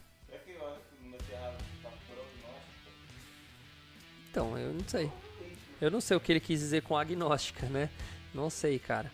Então, 4.31 4.57
eu 4.57 4.72
não 4.72 4.88
sei. 4.88 5.12
Eu 5.79 5.90
não 5.90 6.01
sei 6.01 6.16
o 6.16 6.20
que 6.20 6.33
ele 6.33 6.40
quis 6.40 6.61
dizer 6.61 6.83
com 6.83 6.96
agnóstica, 6.96 7.66
né? 7.66 7.90
Não 8.33 8.48
sei, 8.48 8.79
cara. 8.79 9.11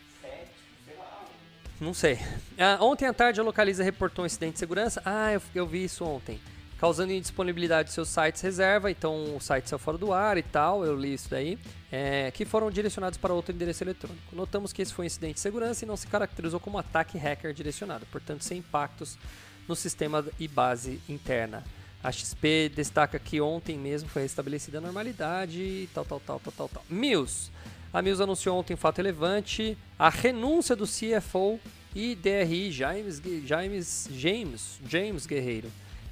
Não 1.80 1.94
sei. 1.94 2.18
Ah, 2.58 2.78
ontem 2.80 3.06
à 3.06 3.12
tarde 3.12 3.38
a 3.40 3.42
Localiza 3.42 3.84
reportou 3.84 4.24
um 4.24 4.26
incidente 4.26 4.54
de 4.54 4.58
segurança. 4.58 5.00
Ah, 5.04 5.32
eu, 5.32 5.42
eu 5.54 5.66
vi 5.66 5.84
isso 5.84 6.04
ontem. 6.04 6.40
Causando 6.78 7.12
indisponibilidade 7.12 7.88
de 7.88 7.94
seus 7.94 8.08
sites 8.08 8.40
reserva, 8.40 8.90
então 8.90 9.36
o 9.36 9.40
site 9.40 9.68
saiu 9.68 9.78
fora 9.78 9.98
do 9.98 10.12
ar 10.12 10.38
e 10.38 10.42
tal, 10.42 10.84
eu 10.84 10.94
li 10.94 11.12
isso 11.12 11.28
daí, 11.28 11.58
é, 11.90 12.30
que 12.30 12.44
foram 12.44 12.70
direcionados 12.70 13.18
para 13.18 13.34
outro 13.34 13.52
endereço 13.52 13.82
eletrônico. 13.82 14.34
Notamos 14.34 14.72
que 14.72 14.82
esse 14.82 14.94
foi 14.94 15.04
um 15.04 15.06
incidente 15.06 15.34
de 15.34 15.40
segurança 15.40 15.84
e 15.84 15.88
não 15.88 15.96
se 15.96 16.06
caracterizou 16.06 16.60
como 16.60 16.78
ataque 16.78 17.18
hacker 17.18 17.52
direcionado, 17.52 18.06
portanto 18.12 18.44
sem 18.44 18.58
impactos 18.58 19.18
no 19.66 19.74
sistema 19.74 20.24
e 20.38 20.46
base 20.46 21.00
interna. 21.08 21.64
A 22.02 22.12
XP 22.12 22.70
destaca 22.74 23.18
que 23.18 23.40
ontem 23.40 23.76
mesmo 23.76 24.08
foi 24.08 24.22
restabelecida 24.22 24.78
a 24.78 24.80
normalidade 24.80 25.60
e 25.60 25.88
tal, 25.92 26.04
tal, 26.04 26.20
tal, 26.20 26.38
tal, 26.38 26.52
tal, 26.52 26.68
tal. 26.68 26.84
Mills. 26.88 27.50
A 27.92 28.02
Mills 28.02 28.22
anunciou 28.22 28.58
ontem 28.58 28.74
um 28.74 28.76
fato 28.76 28.98
relevante, 28.98 29.76
a 29.98 30.10
renúncia 30.10 30.76
do 30.76 30.84
CFO 30.84 31.58
e 31.94 32.14
DRI 32.14 32.70
James, 32.70 33.20
James, 33.44 34.08
James, 34.12 34.80
James 34.86 35.26
Guerreiro. 35.26 35.68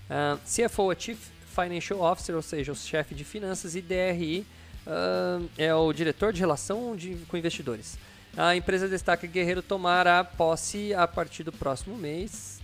Uh, 0.09 0.39
CFO 0.45 0.93
é 0.93 0.97
Chief 0.99 1.19
Financial 1.55 2.01
Officer, 2.01 2.35
ou 2.35 2.43
seja, 2.43 2.73
o 2.73 2.77
chefe 2.77 3.15
de 3.15 3.25
finanças, 3.25 3.75
e 3.75 3.81
DRI 3.81 4.47
Uh, 4.87 5.51
é 5.59 5.75
o 5.75 5.93
diretor 5.93 6.33
de 6.33 6.39
relação 6.39 6.95
de, 6.95 7.17
com 7.27 7.37
investidores. 7.37 7.99
A 8.37 8.55
empresa 8.55 8.87
destaca 8.87 9.27
que 9.27 9.33
Guerreiro 9.33 9.61
tomará 9.61 10.23
posse 10.23 10.95
a 10.95 11.09
partir 11.09 11.43
do 11.43 11.51
próximo 11.51 11.97
mês 11.97 12.61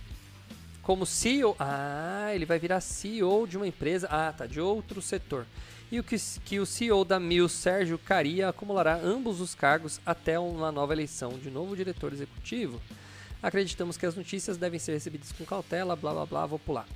como 0.81 1.05
CEO. 1.05 1.53
Ah, 1.59 2.29
ele 2.33 2.45
vai 2.45 2.57
virar 2.59 2.79
CEO 2.79 3.45
de 3.45 3.57
uma 3.57 3.67
empresa. 3.67 4.07
Ah, 4.09 4.31
tá, 4.31 4.45
de 4.45 4.61
outro 4.61 5.01
setor. 5.01 5.45
E 5.93 5.99
o 5.99 6.03
que, 6.03 6.15
que 6.43 6.59
o 6.59 6.65
CEO 6.65 7.05
da 7.05 7.19
Mil, 7.19 7.47
Sérgio 7.47 7.99
Caria, 7.99 8.49
acumulará 8.49 8.95
ambos 8.95 9.39
os 9.39 9.53
cargos 9.53 10.01
até 10.03 10.39
uma 10.39 10.71
nova 10.71 10.91
eleição 10.91 11.37
de 11.37 11.51
novo 11.51 11.75
diretor 11.75 12.11
executivo. 12.11 12.81
Acreditamos 13.43 13.95
que 13.95 14.03
as 14.07 14.15
notícias 14.15 14.57
devem 14.57 14.79
ser 14.79 14.93
recebidas 14.93 15.31
com 15.31 15.45
cautela, 15.45 15.95
blá 15.95 16.11
blá 16.11 16.25
blá, 16.25 16.45
vou 16.47 16.57
pular. 16.57 16.87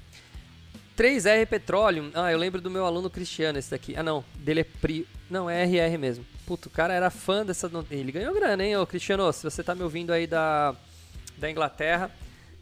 3R 0.98 1.46
Petroleum. 1.46 2.10
Ah, 2.16 2.32
eu 2.32 2.40
lembro 2.40 2.60
do 2.60 2.72
meu 2.72 2.88
aluno 2.88 3.08
Cristiano, 3.08 3.60
esse 3.60 3.70
daqui. 3.70 3.96
Ah, 3.96 4.02
não, 4.02 4.26
dele 4.40 4.62
é 4.62 4.64
Pri. 4.64 5.08
Não, 5.30 5.48
é 5.48 5.64
RR 5.64 5.96
mesmo. 6.00 6.26
Puto, 6.48 6.68
o 6.68 6.72
cara 6.72 6.92
era 6.92 7.12
fã 7.12 7.46
dessa. 7.46 7.70
Ele 7.92 8.12
ganhou 8.12 8.34
grana, 8.34 8.66
hein, 8.66 8.78
ô 8.78 8.88
Cristiano? 8.88 9.32
Se 9.32 9.44
você 9.44 9.64
tá 9.64 9.76
me 9.76 9.84
ouvindo 9.84 10.12
aí 10.12 10.26
da, 10.26 10.76
da 11.38 11.52
Inglaterra, 11.52 12.10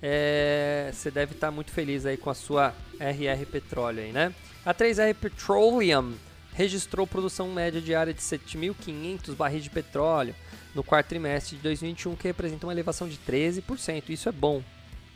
é... 0.01 0.91
você 0.93 1.09
deve 1.09 1.31
estar 1.31 1.47
tá 1.47 1.51
muito 1.51 1.71
feliz 1.71 2.05
aí 2.05 2.17
com 2.17 2.29
a 2.29 2.35
sua 2.35 2.73
RR 2.99 3.45
Petróleo 3.49 4.03
aí, 4.03 4.11
né? 4.11 4.35
A 4.65 4.73
3R 4.73 5.13
Petroleum 5.13 6.13
registrou 6.53 7.05
produção 7.05 7.51
média 7.51 7.79
diária 7.79 8.11
de 8.11 8.19
7.500 8.19 9.35
barris 9.35 9.63
de 9.63 9.69
petróleo 9.69 10.33
no 10.73 10.83
quarto 10.83 11.09
trimestre 11.09 11.55
de 11.57 11.61
2021, 11.61 12.15
que 12.15 12.27
representa 12.27 12.65
uma 12.65 12.73
elevação 12.73 13.07
de 13.07 13.17
13%. 13.17 14.09
Isso 14.09 14.27
é 14.27 14.31
bom, 14.31 14.63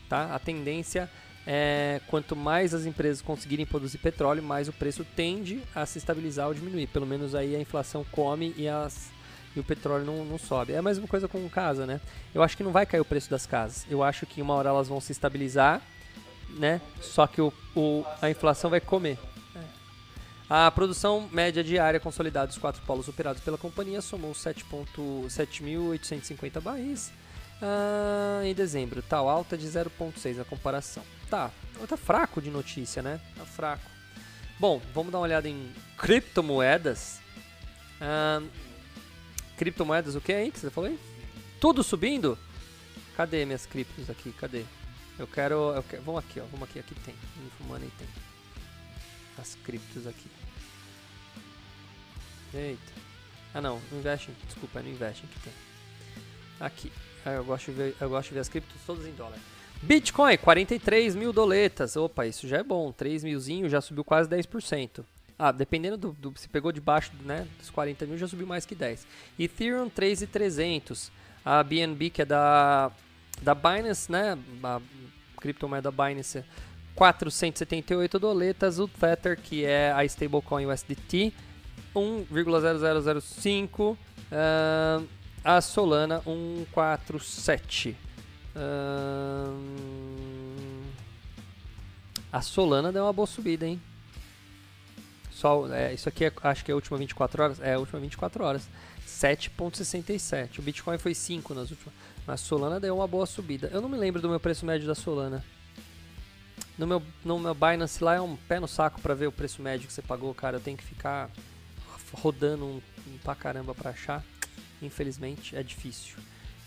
tá? 0.08 0.36
A 0.36 0.38
tendência 0.38 1.10
é, 1.48 2.00
quanto 2.06 2.36
mais 2.36 2.76
as 2.76 2.86
empresas 2.86 3.24
conseguirem 3.24 3.66
produzir 3.66 3.98
petróleo, 3.98 4.44
mais 4.44 4.68
o 4.68 4.74
preço 4.74 5.04
tende 5.16 5.64
a 5.74 5.84
se 5.84 5.98
estabilizar 5.98 6.48
ou 6.48 6.54
diminuir. 6.54 6.86
Pelo 6.86 7.08
menos 7.08 7.34
aí 7.34 7.56
a 7.56 7.60
inflação 7.60 8.06
come 8.12 8.54
e, 8.56 8.68
as, 8.68 9.10
e 9.56 9.60
o 9.60 9.64
petróleo 9.64 10.06
não, 10.06 10.24
não 10.26 10.38
sobe. 10.38 10.74
É 10.74 10.78
a 10.78 10.84
mesma 10.84 11.08
coisa 11.08 11.28
com 11.28 11.50
casa, 11.50 11.88
né? 11.88 12.00
Eu 12.36 12.44
acho 12.44 12.56
que 12.56 12.62
não 12.62 12.72
vai 12.72 12.86
cair 12.86 13.02
o 13.02 13.06
preço 13.06 13.32
das 13.32 13.48
casas. 13.48 13.88
Eu 13.90 14.04
acho 14.04 14.28
que 14.28 14.44
uma 14.44 14.54
hora 14.54 14.70
elas 14.70 14.88
vão 14.88 15.02
se 15.02 15.12
estabilizar, 15.12 15.82
né? 16.52 16.80
Só 17.02 17.26
que 17.26 17.42
o, 17.42 17.52
o 17.76 18.06
a 18.22 18.30
inflação 18.30 18.70
vai 18.70 18.80
comer. 18.80 19.18
A 20.50 20.72
produção 20.72 21.30
média 21.32 21.64
diária 21.64 22.00
consolidada 22.00 22.48
dos 22.48 22.58
quatro 22.58 22.82
polos 22.82 23.08
operados 23.08 23.44
pela 23.44 23.58
companhia 23.58 24.02
somou 24.02 24.32
7.850 24.32 26.60
barris 26.60 27.12
uh, 27.62 28.44
em 28.44 28.56
dezembro, 28.56 29.04
tal 29.04 29.30
alta 29.30 29.56
de 29.56 29.68
0,6 29.68 30.42
a 30.42 30.46
comparação 30.46 31.04
tá, 31.30 31.52
tá 31.88 31.98
fraco 31.98 32.42
de 32.42 32.50
notícia, 32.50 33.02
né? 33.02 33.20
Tá 33.38 33.46
fraco. 33.46 33.84
Bom, 34.60 34.82
vamos 34.94 35.12
dar 35.12 35.20
uma 35.20 35.26
olhada 35.26 35.48
em 35.48 35.72
criptomoedas. 35.98 37.22
criptomoedas, 39.56 40.16
o 40.16 40.22
que 40.22 40.34
aí 40.34 40.52
que 40.52 40.60
você 40.60 40.70
falou 40.70 40.90
aí? 40.90 41.00
Tudo 41.62 41.84
subindo? 41.84 42.38
Cadê 43.16 43.46
minhas 43.46 43.66
criptos 43.66 44.10
aqui? 44.10 44.32
Cadê? 44.34 44.66
Eu 45.18 45.28
quero, 45.28 45.74
eu 45.76 45.84
quero. 45.84 46.02
Vamos 46.04 46.24
aqui, 46.24 46.40
ó. 46.40 46.46
Vamos 46.46 46.68
aqui, 46.68 46.80
aqui 46.80 46.96
tem. 46.96 47.16
Infomoney 47.46 47.92
tem. 47.98 48.08
As 49.40 49.56
criptos 49.56 50.06
aqui. 50.06 50.28
Eita. 52.54 52.94
Ah 53.54 53.62
não, 53.62 53.80
não 53.92 54.00
investe. 54.00 54.32
Desculpa, 54.46 54.82
não 54.82 54.90
investe 54.90 55.26
que 55.28 55.40
tem. 55.40 55.54
Aqui. 56.60 56.92
Ah, 57.26 57.32
eu 57.32 57.44
gosto 57.44 57.72
de 57.72 57.78
ver, 57.78 57.96
eu 58.00 58.10
gosto 58.10 58.30
de 58.30 58.34
ver 58.36 58.40
as 58.42 58.50
criptos 58.50 58.82
todas 58.86 59.06
em 59.06 59.14
dólar. 59.14 59.38
Bitcoin, 59.82 60.38
43 60.38 61.16
mil 61.16 61.32
doletas. 61.32 61.96
Opa, 61.96 62.26
isso 62.26 62.48
já 62.48 62.58
é 62.58 62.64
bom. 62.64 62.92
3 62.92 63.24
milzinho 63.24 63.70
já 63.70 63.80
subiu 63.80 64.04
quase 64.04 64.30
10%. 64.30 65.04
Ah, 65.38 65.54
dependendo 65.54 65.96
do, 65.96 66.12
do 66.12 66.38
se 66.38 66.50
pegou 66.50 66.70
debaixo 66.72 67.12
né, 67.24 67.48
dos 67.58 67.70
40 67.70 68.06
mil, 68.06 68.18
já 68.18 68.28
subiu 68.28 68.46
mais 68.46 68.66
que 68.66 68.76
10. 68.76 69.08
Ethereum 69.40 69.90
3,300. 69.90 71.10
A 71.46 71.64
BNB, 71.64 72.10
que 72.10 72.22
é 72.22 72.26
da, 72.26 72.92
da 73.42 73.56
Binance, 73.56 74.12
né? 74.12 74.38
A 74.62 74.82
criptomoeda 75.38 75.90
Binance, 75.90 76.44
478 76.96 78.20
doletas. 78.20 78.80
O 78.80 78.88
Tether, 78.88 79.40
que 79.40 79.66
é 79.66 79.92
a 79.92 80.04
stablecoin 80.06 80.66
USDT, 80.66 81.34
1,0005. 81.96 83.98
Uh, 84.32 85.08
a 85.44 85.62
Solana, 85.62 86.22
147 86.22 87.98
a 92.32 92.42
Solana 92.42 92.92
deu 92.92 93.04
uma 93.04 93.14
boa 93.14 93.28
subida, 93.28 93.66
hein? 93.66 93.82
Só, 95.32 95.68
é, 95.74 95.94
isso 95.94 96.10
aqui 96.10 96.26
é, 96.26 96.34
acho 96.44 96.66
que 96.66 96.72
é 96.72 96.74
a 96.74 96.76
última 96.76 96.98
24 96.98 97.44
horas. 97.44 97.60
É 97.62 97.74
a 97.74 97.80
última 97.80 98.00
24 98.00 98.44
horas. 98.44 98.70
7,67. 99.08 100.60
O 100.60 100.62
Bitcoin 100.62 100.98
foi 100.98 101.16
5 101.16 101.54
nas 101.54 101.72
últimas. 101.72 101.94
Mas 102.28 102.42
a 102.42 102.44
Solana 102.44 102.80
deu 102.80 102.96
uma 102.96 103.08
boa 103.08 103.26
subida. 103.26 103.70
Eu 103.72 103.82
não 103.82 103.90
me 103.90 103.98
lembro 103.98 104.22
do 104.22 104.30
meu 104.30 104.40
preço 104.40 104.66
médio 104.66 104.86
da 104.86 104.94
Solana. 104.94 105.44
No 106.80 106.88
meu, 106.88 107.04
no 107.26 107.38
meu 107.38 107.54
Binance 107.54 108.02
lá 108.02 108.16
é 108.16 108.22
um 108.22 108.38
pé 108.38 108.58
no 108.58 108.68
saco 108.68 109.02
para 109.02 109.14
ver 109.14 109.28
o 109.28 109.34
preço 109.34 109.62
médio 109.62 109.86
que 109.86 109.92
você 109.92 110.02
pagou, 110.02 110.34
cara. 110.34 110.56
Eu 110.56 110.62
tenho 110.62 110.78
que 110.78 110.84
ficar 110.84 111.30
rodando 112.14 112.64
um, 112.64 112.82
um 113.06 113.18
pra 113.18 113.36
caramba 113.36 113.76
pra 113.76 113.90
achar. 113.90 114.24
Infelizmente 114.82 115.58
é 115.58 115.62
difícil. 115.62 116.16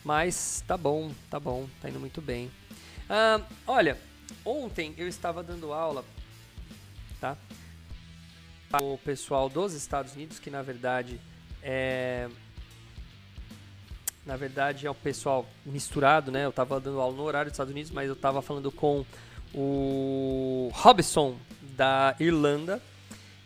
Mas 0.04 0.62
tá 0.68 0.76
bom, 0.76 1.10
tá 1.30 1.40
bom, 1.40 1.66
tá 1.80 1.88
indo 1.88 1.98
muito 1.98 2.20
bem. 2.20 2.50
Ah, 3.08 3.40
olha, 3.66 3.98
ontem 4.44 4.92
eu 4.98 5.08
estava 5.08 5.42
dando 5.42 5.72
aula, 5.72 6.04
tá? 7.18 7.34
O 8.82 8.98
pessoal 8.98 9.48
dos 9.48 9.72
Estados 9.72 10.12
Unidos, 10.12 10.38
que 10.38 10.50
na 10.50 10.60
verdade 10.60 11.18
é. 11.62 12.28
Na 14.26 14.36
verdade 14.36 14.86
é 14.86 14.90
um 14.90 14.94
pessoal 14.94 15.48
misturado, 15.64 16.30
né? 16.30 16.44
Eu 16.44 16.50
estava 16.50 16.78
dando 16.78 17.00
aula 17.00 17.16
no 17.16 17.22
horário 17.22 17.50
dos 17.50 17.54
Estados 17.54 17.72
Unidos, 17.72 17.90
mas 17.90 18.08
eu 18.08 18.14
estava 18.14 18.42
falando 18.42 18.70
com 18.70 19.06
o 19.54 20.70
Robson 20.72 21.36
da 21.76 22.14
Irlanda. 22.18 22.80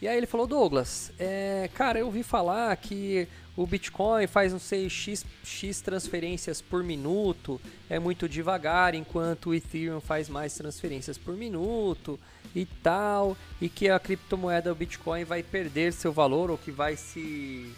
E 0.00 0.06
aí 0.06 0.16
ele 0.16 0.26
falou, 0.26 0.46
Douglas, 0.46 1.10
é, 1.18 1.70
cara, 1.74 1.98
eu 1.98 2.06
ouvi 2.06 2.22
falar 2.22 2.76
que 2.76 3.26
o 3.56 3.66
Bitcoin 3.66 4.26
faz, 4.26 4.52
não 4.52 4.58
sei, 4.58 4.90
X, 4.90 5.24
X 5.42 5.80
transferências 5.80 6.60
por 6.60 6.84
minuto, 6.84 7.58
é 7.88 7.98
muito 7.98 8.28
devagar, 8.28 8.94
enquanto 8.94 9.50
o 9.50 9.54
Ethereum 9.54 10.00
faz 10.00 10.28
mais 10.28 10.54
transferências 10.54 11.16
por 11.16 11.34
minuto 11.34 12.20
e 12.54 12.66
tal, 12.66 13.36
e 13.60 13.68
que 13.70 13.88
a 13.88 13.98
criptomoeda 13.98 14.70
o 14.70 14.74
Bitcoin 14.74 15.24
vai 15.24 15.42
perder 15.42 15.94
seu 15.94 16.12
valor 16.12 16.50
ou 16.50 16.58
que 16.58 16.70
vai 16.70 16.96
se 16.96 17.74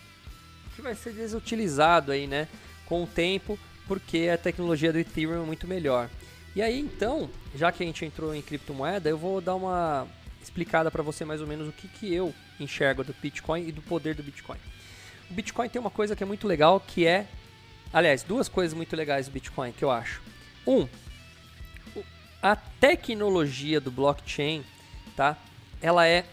que 0.75 0.83
vai 0.83 0.95
ser 0.95 1.13
desutilizado 1.13 2.13
aí, 2.13 2.27
né, 2.27 2.49
com 2.87 3.03
o 3.03 3.07
tempo, 3.07 3.59
porque 3.87 4.29
a 4.33 4.39
tecnologia 4.39 4.93
do 4.93 4.99
Ethereum 4.99 5.43
é 5.43 5.47
muito 5.47 5.67
melhor. 5.67 6.09
E 6.55 6.63
aí 6.63 6.79
então, 6.79 7.31
já 7.55 7.71
que 7.71 7.83
a 7.83 7.87
gente 7.87 8.05
entrou 8.05 8.35
em 8.35 8.43
criptomoeda, 8.43 9.09
eu 9.09 9.19
vou 9.19 9.41
dar 9.41 9.55
uma 9.55 10.07
explicada 10.43 10.91
para 10.91 11.03
você 11.03 11.25
mais 11.25 11.41
ou 11.41 11.47
menos 11.47 11.69
o 11.69 11.73
que, 11.73 11.89
que 11.89 12.13
eu 12.13 12.35
enxergo 12.59 13.05
do 13.05 13.15
Bitcoin 13.21 13.69
e 13.69 13.73
do 13.73 13.83
poder 13.83 14.15
do 14.15 14.23
Bitcoin. 14.23 14.59
O 15.31 15.35
Bitcoin 15.35 15.69
tem 15.69 15.81
uma 15.81 15.91
coisa 15.91 16.17
que 16.17 16.23
é 16.23 16.27
muito 16.27 16.47
legal, 16.47 16.81
que 16.81 17.07
é. 17.07 17.27
Aliás, 17.93 18.23
duas 18.23 18.49
coisas 18.49 18.75
muito 18.75 18.95
legais 18.97 19.27
do 19.27 19.33
Bitcoin 19.33 19.73
que 19.73 19.85
eu 19.85 19.91
acho. 19.91 20.23
Um, 20.67 20.89
a 22.43 22.57
tecnologia 22.57 23.81
do 23.81 23.91
blockchain, 23.91 24.65
tá? 25.17 25.37
Ela 25.81 26.07
é 26.07 26.25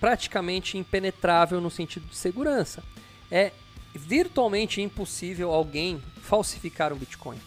praticamente 0.00 0.78
impenetrável 0.78 1.60
no 1.60 1.70
sentido 1.70 2.06
de 2.06 2.16
segurança. 2.16 2.82
É 3.30 3.52
virtualmente 3.94 4.80
impossível 4.80 5.52
alguém 5.52 6.02
falsificar 6.22 6.92
um 6.92 6.96
Bitcoin. 6.96 7.38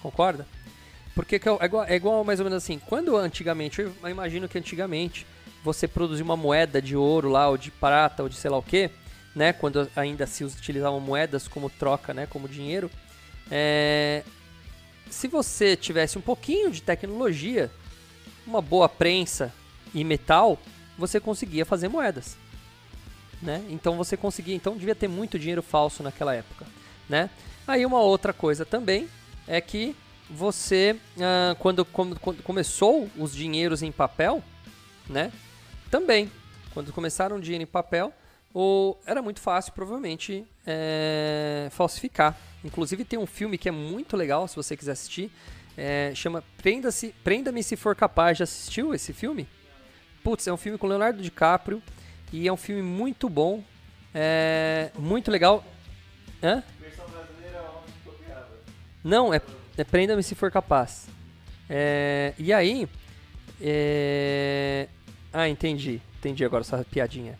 Concorda? 0.00 0.46
Porque 1.18 1.34
é 1.34 1.64
igual, 1.64 1.84
é 1.84 1.96
igual 1.96 2.22
mais 2.22 2.38
ou 2.38 2.44
menos 2.44 2.62
assim. 2.62 2.78
Quando 2.78 3.16
antigamente, 3.16 3.80
eu 3.80 3.92
imagino 4.08 4.48
que 4.48 4.56
antigamente 4.56 5.26
você 5.64 5.88
produzia 5.88 6.24
uma 6.24 6.36
moeda 6.36 6.80
de 6.80 6.94
ouro 6.94 7.28
lá, 7.28 7.48
ou 7.48 7.58
de 7.58 7.72
prata, 7.72 8.22
ou 8.22 8.28
de 8.28 8.36
sei 8.36 8.48
lá 8.48 8.56
o 8.56 8.62
que, 8.62 8.88
né, 9.34 9.52
quando 9.52 9.90
ainda 9.96 10.28
se 10.28 10.44
utilizavam 10.44 11.00
moedas 11.00 11.48
como 11.48 11.68
troca, 11.68 12.14
né, 12.14 12.28
como 12.30 12.48
dinheiro, 12.48 12.88
é, 13.50 14.22
se 15.10 15.26
você 15.26 15.74
tivesse 15.74 16.16
um 16.16 16.20
pouquinho 16.20 16.70
de 16.70 16.80
tecnologia, 16.82 17.68
uma 18.46 18.62
boa 18.62 18.88
prensa 18.88 19.52
e 19.92 20.04
metal, 20.04 20.56
você 20.96 21.18
conseguia 21.18 21.66
fazer 21.66 21.88
moedas, 21.88 22.36
né? 23.42 23.64
Então 23.70 23.96
você 23.96 24.16
conseguia, 24.16 24.54
então 24.54 24.76
devia 24.76 24.94
ter 24.94 25.08
muito 25.08 25.36
dinheiro 25.36 25.62
falso 25.64 26.00
naquela 26.00 26.32
época, 26.32 26.64
né? 27.08 27.28
Aí 27.66 27.84
uma 27.84 28.00
outra 28.00 28.32
coisa 28.32 28.64
também 28.64 29.08
é 29.48 29.60
que 29.60 29.96
você, 30.30 30.96
ah, 31.20 31.56
quando, 31.58 31.84
quando, 31.84 32.18
quando 32.20 32.42
começou 32.42 33.08
os 33.16 33.34
dinheiros 33.34 33.82
em 33.82 33.92
papel, 33.92 34.42
né? 35.08 35.32
Também, 35.90 36.30
quando 36.74 36.92
começaram 36.92 37.36
o 37.36 37.40
dinheiro 37.40 37.62
em 37.62 37.66
papel, 37.66 38.12
ou 38.52 39.00
era 39.06 39.22
muito 39.22 39.40
fácil, 39.40 39.72
provavelmente, 39.72 40.44
é, 40.66 41.68
falsificar. 41.70 42.36
Inclusive 42.64 43.04
tem 43.04 43.18
um 43.18 43.26
filme 43.26 43.56
que 43.56 43.68
é 43.68 43.72
muito 43.72 44.16
legal, 44.16 44.48
se 44.48 44.56
você 44.56 44.76
quiser 44.76 44.92
assistir, 44.92 45.30
é, 45.76 46.12
chama 46.14 46.42
Prenda-se, 46.56 47.14
Prenda-me 47.22 47.62
se 47.62 47.76
for 47.76 47.94
capaz. 47.94 48.38
Já 48.38 48.44
assistiu 48.44 48.92
esse 48.92 49.12
filme? 49.12 49.48
Putz, 50.24 50.46
é 50.46 50.52
um 50.52 50.56
filme 50.56 50.76
com 50.76 50.88
Leonardo 50.88 51.22
DiCaprio 51.22 51.80
e 52.32 52.48
é 52.48 52.52
um 52.52 52.56
filme 52.56 52.82
muito 52.82 53.28
bom. 53.28 53.62
É 54.12 54.90
muito 54.98 55.30
legal. 55.30 55.64
Hã? 56.42 56.64
Não, 59.04 59.32
é, 59.32 59.40
é 59.78 59.84
prenda-me 59.84 60.22
se 60.22 60.34
for 60.34 60.50
capaz. 60.50 61.08
É, 61.70 62.34
e 62.38 62.52
aí. 62.52 62.88
é, 63.60 64.88
ah, 65.32 65.48
entendi. 65.48 66.00
Entendi 66.18 66.44
agora 66.44 66.62
essa 66.62 66.84
piadinha. 66.90 67.38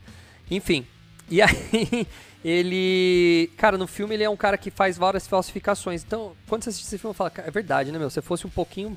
Enfim. 0.50 0.86
E 1.28 1.42
aí, 1.42 2.06
ele. 2.44 3.50
Cara, 3.56 3.76
no 3.76 3.86
filme 3.86 4.14
ele 4.14 4.24
é 4.24 4.30
um 4.30 4.36
cara 4.36 4.56
que 4.56 4.70
faz 4.70 4.96
várias 4.96 5.26
falsificações. 5.26 6.04
Então, 6.04 6.34
quando 6.48 6.62
você 6.62 6.70
assiste 6.70 6.86
esse 6.86 6.98
filme, 6.98 7.14
fala, 7.14 7.30
"Cara, 7.30 7.48
é 7.48 7.50
verdade, 7.50 7.90
né, 7.90 7.98
meu? 7.98 8.08
Se 8.10 8.22
fosse 8.22 8.46
um 8.46 8.50
pouquinho. 8.50 8.96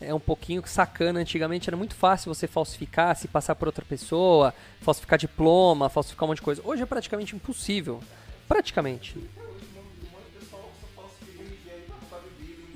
É 0.00 0.12
um 0.12 0.18
pouquinho 0.18 0.60
sacana 0.66 1.20
antigamente, 1.20 1.70
era 1.70 1.76
muito 1.76 1.94
fácil 1.94 2.34
você 2.34 2.48
falsificar, 2.48 3.14
se 3.14 3.28
passar 3.28 3.54
por 3.54 3.68
outra 3.68 3.84
pessoa, 3.84 4.52
falsificar 4.80 5.16
diploma, 5.16 5.88
falsificar 5.88 6.24
um 6.24 6.28
monte 6.30 6.38
de 6.38 6.42
coisa. 6.42 6.60
Hoje 6.64 6.82
é 6.82 6.86
praticamente 6.86 7.36
impossível. 7.36 8.00
Praticamente. 8.48 9.16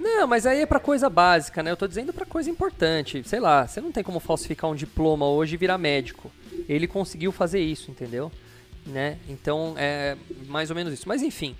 Não, 0.06 0.26
mas 0.28 0.46
aí 0.46 0.60
é 0.60 0.66
pra 0.66 0.78
coisa 0.78 1.10
básica, 1.10 1.62
né? 1.64 1.70
Eu 1.72 1.76
tô 1.76 1.86
dizendo 1.88 2.12
pra 2.12 2.24
coisa 2.24 2.48
importante. 2.48 3.22
Sei 3.26 3.40
lá, 3.40 3.66
você 3.66 3.80
não 3.80 3.90
tem 3.90 4.04
como 4.04 4.20
falsificar 4.20 4.70
um 4.70 4.74
diploma 4.74 5.26
hoje 5.28 5.54
e 5.54 5.56
virar 5.58 5.76
médico. 5.78 6.30
Ele 6.68 6.86
conseguiu 6.86 7.32
fazer 7.32 7.60
isso, 7.60 7.90
entendeu? 7.90 8.30
Né? 8.86 9.18
Então 9.28 9.74
é 9.76 10.16
mais 10.46 10.70
ou 10.70 10.76
menos 10.76 10.92
isso. 10.92 11.08
Mas 11.08 11.22
enfim. 11.22 11.56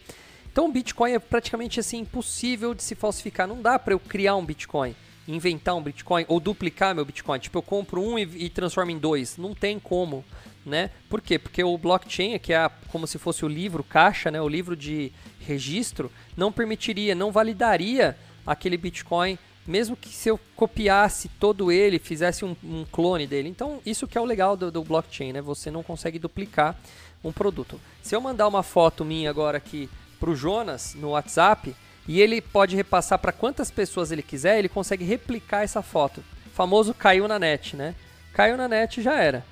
Então 0.53 0.67
o 0.67 0.73
Bitcoin 0.73 1.13
é 1.13 1.19
praticamente 1.19 1.81
assim 1.81 1.99
impossível 1.99 2.73
de 2.73 2.85
se 2.85 2.95
falsificar. 2.95 3.49
Não 3.49 3.61
dá 3.61 3.79
pra 3.81 3.93
eu 3.95 3.99
criar 3.99 4.37
um 4.37 4.45
Bitcoin, 4.47 4.95
inventar 5.27 5.75
um 5.75 5.83
Bitcoin 5.83 6.25
ou 6.29 6.39
duplicar 6.39 6.95
meu 6.95 7.05
Bitcoin. 7.05 7.41
Tipo, 7.41 7.59
eu 7.59 7.63
compro 7.63 8.01
um 8.01 8.17
e, 8.17 8.23
e 8.45 8.49
transformo 8.49 8.93
em 8.93 8.99
dois. 8.99 9.37
Não 9.37 9.55
tem 9.57 9.79
como, 9.81 10.25
né? 10.65 10.91
Por 11.11 11.21
quê? 11.21 11.37
Porque 11.37 11.63
o 11.65 11.77
blockchain, 11.77 12.39
que 12.39 12.53
é 12.53 12.59
a- 12.59 12.71
como 12.93 13.09
se 13.09 13.19
fosse 13.19 13.45
o 13.45 13.49
livro 13.49 13.83
caixa, 13.83 14.31
né? 14.31 14.41
O 14.41 14.49
livro 14.49 14.77
de 14.77 15.13
registro, 15.41 16.11
não 16.37 16.53
permitiria, 16.53 17.13
não 17.15 17.33
validaria 17.33 18.17
aquele 18.47 18.77
Bitcoin, 18.77 19.39
mesmo 19.67 19.97
que 19.97 20.09
se 20.09 20.29
eu 20.29 20.39
copiasse 20.55 21.29
todo 21.41 21.73
ele, 21.73 21.99
fizesse 21.99 22.45
um, 22.45 22.55
um 22.63 22.85
clone 22.91 23.27
dele. 23.27 23.49
Então, 23.49 23.81
isso 23.85 24.07
que 24.07 24.17
é 24.17 24.21
o 24.21 24.25
legal 24.25 24.57
do, 24.57 24.71
do 24.71 24.85
blockchain, 24.85 25.33
né? 25.33 25.43
Você 25.43 25.71
não 25.71 25.83
consegue 25.83 26.19
duplicar 26.19 26.77
um 27.25 27.33
produto. 27.33 27.81
Se 28.03 28.15
eu 28.15 28.21
mandar 28.21 28.47
uma 28.47 28.63
foto 28.63 29.05
minha 29.05 29.29
agora 29.29 29.59
aqui 29.59 29.89
pro 30.21 30.37
Jonas 30.37 30.95
no 30.95 31.11
WhatsApp 31.11 31.75
e 32.07 32.21
ele 32.21 32.41
pode 32.41 32.77
repassar 32.77 33.19
para 33.19 33.33
quantas 33.33 33.71
pessoas 33.71 34.13
ele 34.13 34.23
quiser, 34.23 34.59
ele 34.59 34.69
consegue 34.69 35.05
replicar 35.05 35.65
essa 35.65 35.83
foto. 35.83 36.23
O 36.47 36.51
famoso 36.51 36.95
caiu 36.95 37.27
na 37.27 37.39
net, 37.39 37.75
né? 37.75 37.95
Caiu 38.33 38.57
na 38.57 38.69
net 38.69 39.03
já 39.03 39.21
era. 39.21 39.45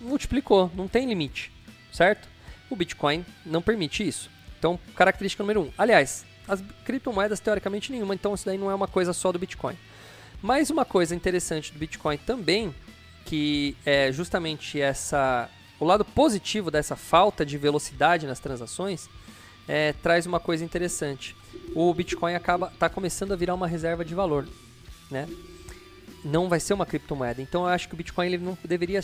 Multiplicou, 0.00 0.70
não 0.74 0.88
tem 0.88 1.06
limite, 1.06 1.52
certo? 1.92 2.28
O 2.70 2.76
Bitcoin 2.76 3.24
não 3.44 3.60
permite 3.60 4.06
isso. 4.06 4.30
Então, 4.58 4.78
característica 4.94 5.42
número 5.42 5.62
um. 5.62 5.70
Aliás, 5.76 6.24
as 6.48 6.62
criptomoedas 6.84 7.40
teoricamente 7.40 7.92
nenhuma, 7.92 8.14
então 8.14 8.34
isso 8.34 8.46
daí 8.46 8.58
não 8.58 8.70
é 8.70 8.74
uma 8.74 8.88
coisa 8.88 9.12
só 9.12 9.30
do 9.30 9.38
Bitcoin. 9.38 9.76
Mais 10.42 10.70
uma 10.70 10.84
coisa 10.84 11.14
interessante 11.14 11.72
do 11.72 11.78
Bitcoin 11.78 12.16
também, 12.16 12.74
que 13.24 13.76
é 13.84 14.10
justamente 14.12 14.80
essa 14.80 15.50
o 15.80 15.84
lado 15.84 16.04
positivo 16.04 16.70
dessa 16.70 16.96
falta 16.96 17.46
de 17.46 17.56
velocidade 17.56 18.26
nas 18.26 18.40
transações, 18.40 19.08
é, 19.68 19.92
traz 19.92 20.26
uma 20.26 20.40
coisa 20.40 20.64
interessante. 20.64 21.36
O 21.74 21.92
Bitcoin 21.94 22.34
acaba 22.34 22.72
tá 22.78 22.88
começando 22.88 23.32
a 23.32 23.36
virar 23.36 23.54
uma 23.54 23.66
reserva 23.66 24.04
de 24.04 24.14
valor, 24.14 24.48
né? 25.10 25.28
Não 26.24 26.48
vai 26.48 26.58
ser 26.58 26.74
uma 26.74 26.86
criptomoeda. 26.86 27.40
Então 27.40 27.62
eu 27.62 27.68
acho 27.68 27.88
que 27.88 27.94
o 27.94 27.96
Bitcoin 27.96 28.26
ele 28.26 28.38
não 28.38 28.58
deveria, 28.64 29.00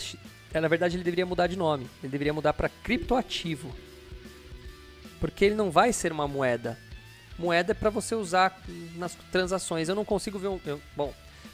é, 0.53 0.59
na 0.59 0.67
verdade 0.67 0.97
ele 0.97 1.03
deveria 1.03 1.25
mudar 1.25 1.47
de 1.47 1.55
nome. 1.55 1.87
Ele 2.03 2.11
deveria 2.11 2.33
mudar 2.33 2.53
para 2.53 2.67
criptoativo. 2.67 3.73
Porque 5.19 5.45
ele 5.45 5.55
não 5.55 5.71
vai 5.71 5.93
ser 5.93 6.11
uma 6.11 6.27
moeda. 6.27 6.77
Moeda 7.37 7.75
para 7.75 7.89
você 7.89 8.15
usar 8.15 8.57
nas 8.95 9.15
transações. 9.31 9.89
Eu 9.89 9.95
não 9.95 10.05
consigo 10.05 10.39
ver 10.39 10.47
um, 10.47 10.59
eu- 10.65 10.81
bom, 10.95 11.13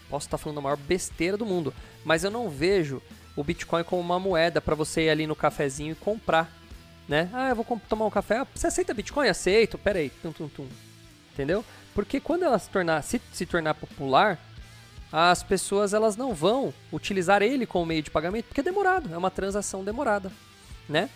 posso 0.09 0.27
estar 0.27 0.37
falando 0.37 0.59
a 0.59 0.61
maior 0.61 0.77
besteira 0.77 1.37
do 1.37 1.45
mundo, 1.45 1.73
mas 2.05 2.23
eu 2.23 2.29
não 2.31 2.49
vejo 2.49 3.01
o 3.35 3.43
Bitcoin 3.43 3.83
como 3.83 4.01
uma 4.01 4.19
moeda 4.19 4.59
para 4.61 4.75
você 4.75 5.03
ir 5.05 5.09
ali 5.09 5.25
no 5.25 5.35
cafezinho 5.35 5.93
e 5.93 5.95
comprar, 5.95 6.51
né? 7.07 7.29
Ah, 7.33 7.49
eu 7.49 7.55
vou 7.55 7.65
tomar 7.89 8.05
um 8.05 8.09
café. 8.11 8.37
Ah, 8.39 8.47
você 8.53 8.67
aceita 8.67 8.93
Bitcoin? 8.93 9.27
Aceito. 9.27 9.77
Pera 9.77 9.99
aí. 9.99 10.09
Tum, 10.21 10.31
tum, 10.31 10.47
tum. 10.49 10.67
Entendeu? 11.33 11.63
Porque 11.95 12.19
quando 12.19 12.43
ela 12.43 12.59
se 12.59 12.69
tornar, 12.69 13.01
se, 13.01 13.21
se 13.33 13.45
tornar 13.45 13.73
popular, 13.73 14.37
as 15.11 15.43
pessoas 15.43 15.93
elas 15.93 16.15
não 16.15 16.33
vão 16.33 16.73
utilizar 16.91 17.41
ele 17.41 17.65
como 17.65 17.85
meio 17.85 18.01
de 18.03 18.09
pagamento 18.11 18.45
porque 18.45 18.61
é 18.61 18.63
demorado, 18.63 19.13
é 19.13 19.17
uma 19.17 19.29
transação 19.31 19.83
demorada, 19.83 20.31
né? 20.87 21.09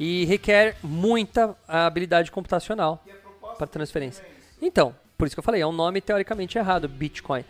E 0.00 0.24
requer 0.24 0.76
muita 0.82 1.54
habilidade 1.68 2.30
computacional 2.30 3.04
para 3.56 3.66
transferência. 3.66 4.24
Então, 4.60 4.94
por 5.18 5.26
isso 5.26 5.36
que 5.36 5.40
eu 5.40 5.44
falei, 5.44 5.60
é 5.60 5.66
um 5.66 5.72
nome 5.72 6.00
teoricamente 6.00 6.58
errado, 6.58 6.88
Bitcoin. 6.88 7.44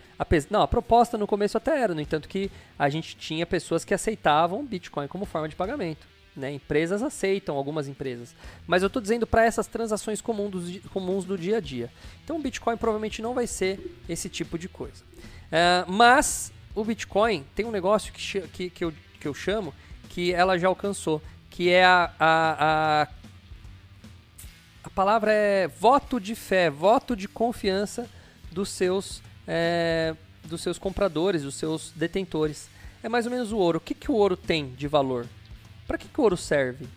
Não, 0.49 0.61
a 0.61 0.67
proposta 0.67 1.17
no 1.17 1.25
começo 1.25 1.57
até 1.57 1.79
era, 1.81 1.93
no 1.95 2.01
entanto 2.01 2.29
que 2.29 2.51
a 2.77 2.87
gente 2.89 3.15
tinha 3.15 3.45
pessoas 3.45 3.83
que 3.83 3.93
aceitavam 3.93 4.63
Bitcoin 4.65 5.07
como 5.07 5.25
forma 5.25 5.49
de 5.49 5.55
pagamento. 5.55 6.07
Né? 6.35 6.51
Empresas 6.53 7.03
aceitam, 7.03 7.55
algumas 7.55 7.87
empresas. 7.87 8.35
Mas 8.65 8.81
eu 8.81 8.87
estou 8.87 9.01
dizendo 9.01 9.27
para 9.27 9.45
essas 9.45 9.67
transações 9.67 10.19
comuns 10.21 10.51
do, 10.51 10.61
di- 10.61 10.79
comuns 10.79 11.25
do 11.25 11.37
dia 11.37 11.57
a 11.57 11.59
dia. 11.59 11.91
Então 12.23 12.37
o 12.37 12.39
Bitcoin 12.39 12.75
provavelmente 12.77 13.21
não 13.21 13.33
vai 13.35 13.45
ser 13.45 13.99
esse 14.09 14.29
tipo 14.29 14.57
de 14.57 14.67
coisa. 14.67 15.03
É, 15.51 15.85
mas 15.87 16.51
o 16.73 16.83
Bitcoin 16.83 17.45
tem 17.53 17.65
um 17.65 17.71
negócio 17.71 18.11
que, 18.11 18.41
que, 18.47 18.69
que, 18.71 18.83
eu, 18.83 18.91
que 19.19 19.27
eu 19.27 19.33
chamo 19.33 19.73
que 20.09 20.33
ela 20.33 20.57
já 20.57 20.67
alcançou, 20.67 21.21
que 21.49 21.69
é 21.69 21.85
a, 21.85 22.11
a 22.19 23.01
a 23.03 23.07
palavra 24.93 25.31
é 25.31 25.67
voto 25.67 26.19
de 26.19 26.35
fé, 26.35 26.69
voto 26.69 27.15
de 27.15 27.27
confiança 27.27 28.09
dos 28.51 28.69
seus, 28.69 29.21
é, 29.47 30.15
dos 30.45 30.61
seus 30.61 30.77
compradores, 30.77 31.43
dos 31.43 31.55
seus 31.55 31.91
detentores. 31.95 32.69
É 33.01 33.09
mais 33.09 33.25
ou 33.25 33.31
menos 33.31 33.51
o 33.51 33.57
ouro. 33.57 33.79
O 33.79 33.81
que, 33.81 33.93
que 33.93 34.11
o 34.11 34.15
ouro 34.15 34.37
tem 34.37 34.73
de 34.73 34.87
valor? 34.87 35.27
Para 35.87 35.97
que, 35.97 36.07
que 36.07 36.19
o 36.19 36.23
ouro 36.23 36.37
serve? 36.37 36.87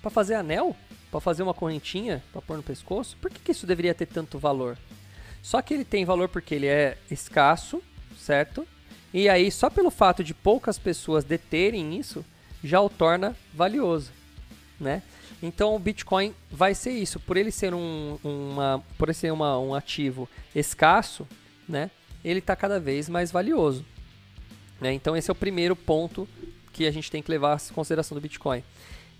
Para 0.00 0.10
fazer 0.10 0.34
anel? 0.34 0.76
Para 1.10 1.20
fazer 1.20 1.42
uma 1.42 1.54
correntinha? 1.54 2.22
Para 2.32 2.42
pôr 2.42 2.56
no 2.56 2.62
pescoço? 2.62 3.16
Por 3.20 3.30
que, 3.30 3.40
que 3.40 3.52
isso 3.52 3.66
deveria 3.66 3.94
ter 3.94 4.06
tanto 4.06 4.38
valor? 4.38 4.78
Só 5.42 5.60
que 5.62 5.74
ele 5.74 5.84
tem 5.84 6.04
valor 6.04 6.28
porque 6.28 6.54
ele 6.54 6.66
é 6.66 6.98
escasso, 7.10 7.82
certo? 8.16 8.66
E 9.12 9.28
aí, 9.28 9.50
só 9.50 9.68
pelo 9.68 9.90
fato 9.90 10.22
de 10.22 10.34
poucas 10.34 10.78
pessoas 10.78 11.24
deterem 11.24 11.98
isso, 11.98 12.24
já 12.62 12.80
o 12.80 12.88
torna 12.88 13.34
valioso, 13.52 14.12
né? 14.78 15.02
Então 15.42 15.74
o 15.74 15.78
Bitcoin 15.78 16.34
vai 16.50 16.74
ser 16.74 16.90
isso, 16.90 17.18
por 17.18 17.36
ele 17.36 17.50
ser 17.50 17.72
um, 17.72 18.18
uma, 18.22 18.82
por 18.98 19.08
ele 19.08 19.14
ser 19.14 19.32
uma, 19.32 19.58
um 19.58 19.74
ativo 19.74 20.28
escasso, 20.54 21.26
né? 21.68 21.90
Ele 22.22 22.40
está 22.40 22.54
cada 22.54 22.78
vez 22.78 23.08
mais 23.08 23.30
valioso, 23.30 23.84
né? 24.80 24.92
Então 24.92 25.16
esse 25.16 25.30
é 25.30 25.32
o 25.32 25.36
primeiro 25.36 25.74
ponto 25.74 26.28
que 26.72 26.86
a 26.86 26.90
gente 26.90 27.10
tem 27.10 27.22
que 27.22 27.30
levar 27.30 27.58
em 27.58 27.72
consideração 27.72 28.14
do 28.14 28.20
Bitcoin. 28.20 28.62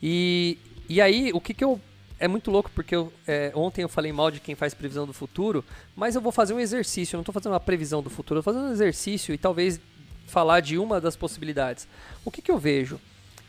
E, 0.02 0.58
e 0.88 1.00
aí 1.00 1.30
o 1.32 1.40
que, 1.40 1.54
que 1.54 1.64
eu 1.64 1.80
é 2.18 2.28
muito 2.28 2.50
louco 2.50 2.70
porque 2.74 2.94
eu, 2.94 3.10
é, 3.26 3.50
ontem 3.54 3.82
eu 3.82 3.88
falei 3.88 4.12
mal 4.12 4.30
de 4.30 4.40
quem 4.40 4.54
faz 4.54 4.74
previsão 4.74 5.06
do 5.06 5.12
futuro, 5.12 5.64
mas 5.96 6.14
eu 6.14 6.20
vou 6.20 6.30
fazer 6.30 6.52
um 6.52 6.60
exercício. 6.60 7.14
Eu 7.14 7.18
não 7.18 7.22
estou 7.22 7.32
fazendo 7.32 7.52
uma 7.52 7.60
previsão 7.60 8.02
do 8.02 8.10
futuro, 8.10 8.38
eu 8.38 8.40
estou 8.40 8.52
fazendo 8.52 8.68
um 8.68 8.72
exercício 8.72 9.34
e 9.34 9.38
talvez 9.38 9.80
falar 10.26 10.60
de 10.60 10.76
uma 10.76 11.00
das 11.00 11.16
possibilidades. 11.16 11.88
O 12.22 12.30
que, 12.30 12.42
que 12.42 12.50
eu 12.50 12.58
vejo? 12.58 13.00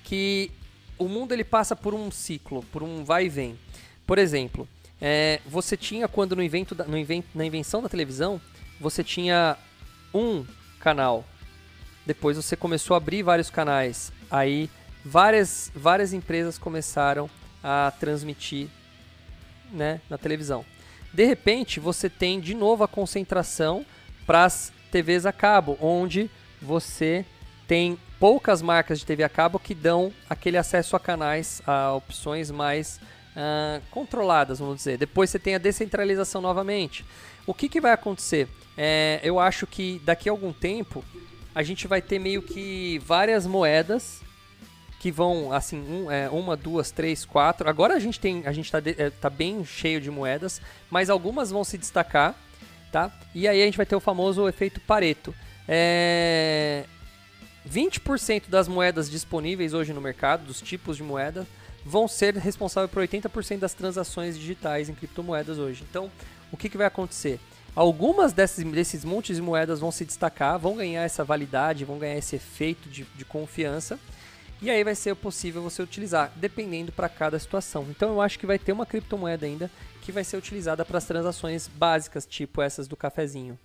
Que 0.06 0.50
o 1.04 1.10
mundo 1.10 1.34
ele 1.34 1.44
passa 1.44 1.76
por 1.76 1.94
um 1.94 2.12
ciclo, 2.12 2.64
por 2.72 2.84
um 2.84 3.04
vai 3.04 3.26
e 3.26 3.30
vem. 3.30 3.60
Por 4.06 4.18
exemplo, 4.18 4.68
é, 5.00 5.40
você 5.46 5.76
tinha 5.76 6.08
quando 6.08 6.36
no, 6.36 6.44
invento 6.44 6.76
da- 6.76 6.86
no 6.86 6.98
na 7.34 7.46
invenção 7.46 7.82
da 7.82 7.90
televisão, 7.90 8.40
você 8.80 9.04
tinha 9.04 9.58
um 10.14 10.46
canal. 10.80 11.26
Depois 12.06 12.38
você 12.38 12.56
começou 12.56 12.94
a 12.94 12.98
abrir 12.98 13.24
vários 13.24 13.50
canais. 13.50 14.12
Aí 14.30 14.70
várias, 15.04 15.72
várias 15.76 16.14
empresas 16.14 16.58
começaram 16.58 17.30
a 17.64 17.92
transmitir 18.00 18.68
né, 19.72 20.02
na 20.10 20.18
televisão. 20.18 20.66
De 21.14 21.26
repente, 21.26 21.80
você 21.80 22.10
tem 22.10 22.40
de 22.40 22.54
novo 22.54 22.84
a 22.84 22.88
concentração 22.88 23.86
para 24.26 24.46
as 24.46 24.72
TVs 24.92 25.26
a 25.26 25.32
cabo, 25.32 25.78
onde 25.82 26.30
você 26.62 27.26
tem 27.72 27.98
poucas 28.20 28.62
marcas 28.62 29.00
de 29.00 29.06
TV 29.06 29.24
a 29.24 29.30
cabo 29.30 29.58
que 29.58 29.74
dão 29.74 30.12
aquele 30.30 30.58
acesso 30.58 30.94
a 30.94 31.00
canais, 31.00 31.62
a 31.66 31.94
opções 31.94 32.52
mais 32.52 33.00
ah, 33.34 33.80
controladas, 33.90 34.60
vamos 34.60 34.76
dizer. 34.76 34.98
Depois 34.98 35.30
você 35.30 35.40
tem 35.40 35.56
a 35.56 35.58
descentralização 35.58 36.42
novamente. 36.42 37.06
O 37.48 37.54
que, 37.54 37.70
que 37.70 37.80
vai 37.80 37.94
acontecer? 37.94 38.50
É, 38.78 39.22
eu 39.24 39.40
acho 39.40 39.66
que 39.66 40.02
daqui 40.04 40.28
a 40.28 40.34
algum 40.34 40.52
tempo 40.52 41.02
a 41.56 41.64
gente 41.64 41.88
vai 41.88 42.02
ter 42.02 42.20
meio 42.20 42.42
que 42.42 43.00
várias 43.06 43.48
moedas 43.48 44.20
que 45.00 45.10
vão 45.10 45.54
assim 45.54 45.80
um, 45.80 46.12
é, 46.12 46.30
uma, 46.30 46.58
duas, 46.58 46.92
três, 46.92 47.24
quatro. 47.24 47.70
Agora 47.70 47.94
a 47.94 48.00
gente 48.00 48.20
tem 48.20 48.44
a 48.46 48.52
gente 48.52 48.66
está 48.66 48.80
tá 49.22 49.30
bem 49.30 49.64
cheio 49.64 50.02
de 50.02 50.12
moedas, 50.12 50.62
mas 50.90 51.10
algumas 51.10 51.52
vão 51.52 51.64
se 51.64 51.78
destacar, 51.78 52.36
tá? 52.92 53.10
E 53.34 53.48
aí 53.48 53.62
a 53.62 53.66
gente 53.66 53.78
vai 53.78 53.86
ter 53.86 53.96
o 53.96 54.02
famoso 54.02 54.46
efeito 54.50 54.82
Pareto. 54.82 55.34
É, 55.70 56.84
20% 57.70 58.50
das 58.50 58.68
moedas 58.68 59.10
disponíveis 59.10 59.74
hoje 59.74 59.94
no 59.94 60.02
mercado, 60.02 60.46
dos 60.46 60.62
tipos 60.62 60.98
de 60.98 61.04
moeda, 61.04 61.46
vão 61.86 62.08
ser 62.08 62.36
responsáveis 62.36 62.92
por 62.92 63.04
80% 63.04 63.60
das 63.60 63.74
transações 63.74 64.38
digitais 64.38 64.90
em 64.90 64.94
criptomoedas 64.94 65.58
hoje. 65.58 65.84
Então, 65.90 66.12
o 66.52 66.58
que, 66.58 66.70
que 66.70 66.78
vai 66.78 66.88
acontecer? 66.88 67.40
Algumas 67.76 68.34
desses, 68.34 68.64
desses 68.66 69.06
montes 69.06 69.36
de 69.36 69.42
moedas 69.42 69.80
vão 69.80 69.92
se 69.92 70.04
destacar, 70.04 70.60
vão 70.60 70.76
ganhar 70.76 71.04
essa 71.04 71.24
validade, 71.24 71.86
vão 71.86 71.98
ganhar 71.98 72.18
esse 72.18 72.36
efeito 72.36 72.90
de, 72.90 73.06
de 73.16 73.24
confiança. 73.24 73.98
E 74.62 74.70
aí 74.70 74.84
vai 74.84 74.94
ser 74.94 75.16
possível 75.16 75.62
você 75.62 75.82
utilizar, 75.82 76.32
dependendo 76.36 76.92
para 76.92 77.10
cada 77.10 77.40
situação. 77.40 77.88
Então 77.90 78.10
eu 78.10 78.22
acho 78.22 78.38
que 78.38 78.46
vai 78.46 78.60
ter 78.60 78.72
uma 78.72 78.86
criptomoeda 78.86 79.46
ainda 79.46 79.72
que 80.02 80.12
vai 80.12 80.24
ser 80.24 80.38
utilizada 80.38 80.84
para 80.84 80.98
as 80.98 81.06
transações 81.06 81.68
básicas, 81.68 82.26
tipo 82.26 82.62
essas 82.62 82.88
do 82.88 82.96
cafezinho. 82.96 83.58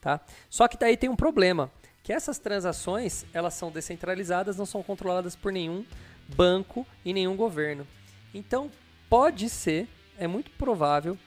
Tá? 0.00 0.20
Só 0.48 0.68
que 0.68 0.78
daí 0.78 0.96
tem 0.96 1.10
um 1.10 1.16
problema, 1.16 1.70
que 2.02 2.12
essas 2.12 2.38
transações 2.38 3.24
elas 3.32 3.54
são 3.54 3.70
descentralizadas, 3.70 4.56
não 4.56 4.66
são 4.66 4.82
controladas 4.82 5.36
por 5.36 5.52
nenhum 5.52 5.84
banco 6.28 6.86
e 7.04 7.12
nenhum 7.12 7.36
governo. 7.36 7.86
Então 8.32 8.70
pode 9.08 9.48
ser, 9.48 9.88
é 10.18 10.26
muito 10.26 10.50
provável 10.52 11.18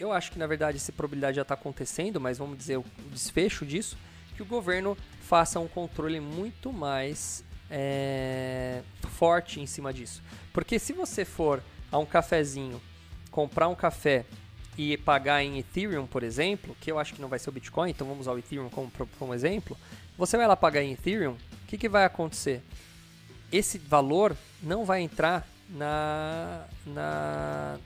eu 0.00 0.12
acho 0.12 0.32
que 0.32 0.38
na 0.38 0.46
verdade 0.46 0.78
essa 0.78 0.90
probabilidade 0.90 1.36
já 1.36 1.42
está 1.42 1.54
acontecendo, 1.54 2.18
mas 2.18 2.38
vamos 2.38 2.56
dizer 2.56 2.78
o 2.78 2.84
desfecho 3.12 3.66
disso, 3.66 3.98
que 4.34 4.42
o 4.42 4.46
governo 4.46 4.96
faça 5.20 5.60
um 5.60 5.68
controle 5.68 6.18
muito 6.18 6.72
mais 6.72 7.44
é, 7.70 8.82
forte 9.10 9.60
em 9.60 9.66
cima 9.66 9.92
disso. 9.92 10.22
Porque 10.54 10.78
se 10.78 10.94
você 10.94 11.24
for 11.24 11.62
a 11.92 11.98
um 11.98 12.06
cafezinho, 12.06 12.80
comprar 13.30 13.68
um 13.68 13.74
café 13.74 14.24
e 14.76 14.96
pagar 14.96 15.42
em 15.42 15.58
Ethereum, 15.58 16.06
por 16.06 16.22
exemplo, 16.22 16.76
que 16.80 16.90
eu 16.90 16.98
acho 16.98 17.14
que 17.14 17.20
não 17.20 17.28
vai 17.28 17.38
ser 17.38 17.50
o 17.50 17.52
Bitcoin, 17.52 17.90
então 17.90 18.06
vamos 18.06 18.22
usar 18.22 18.32
o 18.32 18.38
Ethereum 18.38 18.68
como, 18.68 18.90
como 19.18 19.34
exemplo, 19.34 19.76
você 20.16 20.36
vai 20.36 20.46
lá 20.46 20.56
pagar 20.56 20.82
em 20.82 20.92
Ethereum, 20.92 21.32
o 21.32 21.66
que, 21.66 21.76
que 21.76 21.88
vai 21.88 22.04
acontecer? 22.04 22.62
Esse 23.52 23.78
valor 23.78 24.36
não 24.62 24.84
vai 24.84 25.02
entrar 25.02 25.46
na, 25.68 26.66
na, 26.86 27.78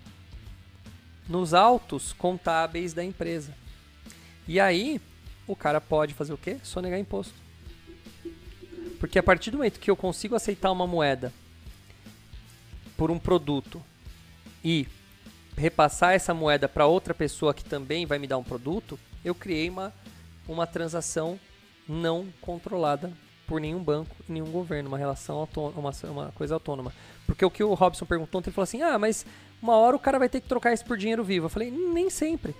nos 1.28 1.54
autos 1.54 2.12
contábeis 2.12 2.92
da 2.92 3.04
empresa. 3.04 3.54
E 4.46 4.60
aí, 4.60 5.00
o 5.46 5.56
cara 5.56 5.80
pode 5.80 6.14
fazer 6.14 6.32
o 6.32 6.38
quê? 6.38 6.58
Sonegar 6.62 6.98
imposto. 6.98 7.34
Porque 8.98 9.18
a 9.18 9.22
partir 9.22 9.50
do 9.50 9.58
momento 9.58 9.80
que 9.80 9.90
eu 9.90 9.96
consigo 9.96 10.34
aceitar 10.34 10.70
uma 10.70 10.86
moeda 10.86 11.32
por 12.96 13.10
um 13.10 13.18
produto 13.18 13.82
e 14.64 14.86
repassar 15.56 16.14
essa 16.14 16.34
moeda 16.34 16.68
para 16.68 16.86
outra 16.86 17.14
pessoa 17.14 17.54
que 17.54 17.64
também 17.64 18.06
vai 18.06 18.18
me 18.18 18.26
dar 18.26 18.38
um 18.38 18.44
produto, 18.44 18.98
eu 19.24 19.34
criei 19.34 19.68
uma, 19.68 19.92
uma 20.48 20.66
transação 20.66 21.38
não 21.88 22.26
controlada 22.40 23.12
por 23.46 23.60
nenhum 23.60 23.82
banco 23.82 24.16
nenhum 24.28 24.50
governo, 24.50 24.88
uma 24.88 24.98
relação 24.98 25.36
autônoma, 25.36 25.78
uma, 25.78 26.10
uma 26.10 26.32
coisa 26.32 26.54
autônoma. 26.54 26.92
Porque 27.26 27.44
o 27.44 27.50
que 27.50 27.62
o 27.62 27.74
Robson 27.74 28.06
perguntou, 28.06 28.40
ele 28.40 28.50
falou 28.50 28.64
assim: 28.64 28.82
ah, 28.82 28.98
mas 28.98 29.26
uma 29.62 29.76
hora 29.76 29.96
o 29.96 29.98
cara 29.98 30.18
vai 30.18 30.28
ter 30.28 30.40
que 30.40 30.48
trocar 30.48 30.72
isso 30.72 30.84
por 30.84 30.96
dinheiro 30.96 31.24
vivo. 31.24 31.46
Eu 31.46 31.50
falei, 31.50 31.70
nem 31.70 32.10
sempre. 32.10 32.54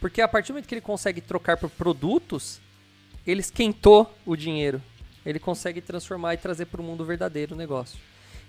Porque 0.00 0.20
a 0.20 0.28
partir 0.28 0.48
do 0.48 0.54
momento 0.54 0.66
que 0.66 0.74
ele 0.74 0.80
consegue 0.80 1.20
trocar 1.20 1.56
por 1.56 1.70
produtos, 1.70 2.60
ele 3.26 3.40
esquentou 3.40 4.12
o 4.26 4.36
dinheiro. 4.36 4.82
Ele 5.24 5.38
consegue 5.38 5.80
transformar 5.80 6.34
e 6.34 6.38
trazer 6.38 6.66
para 6.66 6.80
o 6.80 6.84
mundo 6.84 7.04
verdadeiro 7.04 7.54
o 7.54 7.58
negócio. 7.58 7.98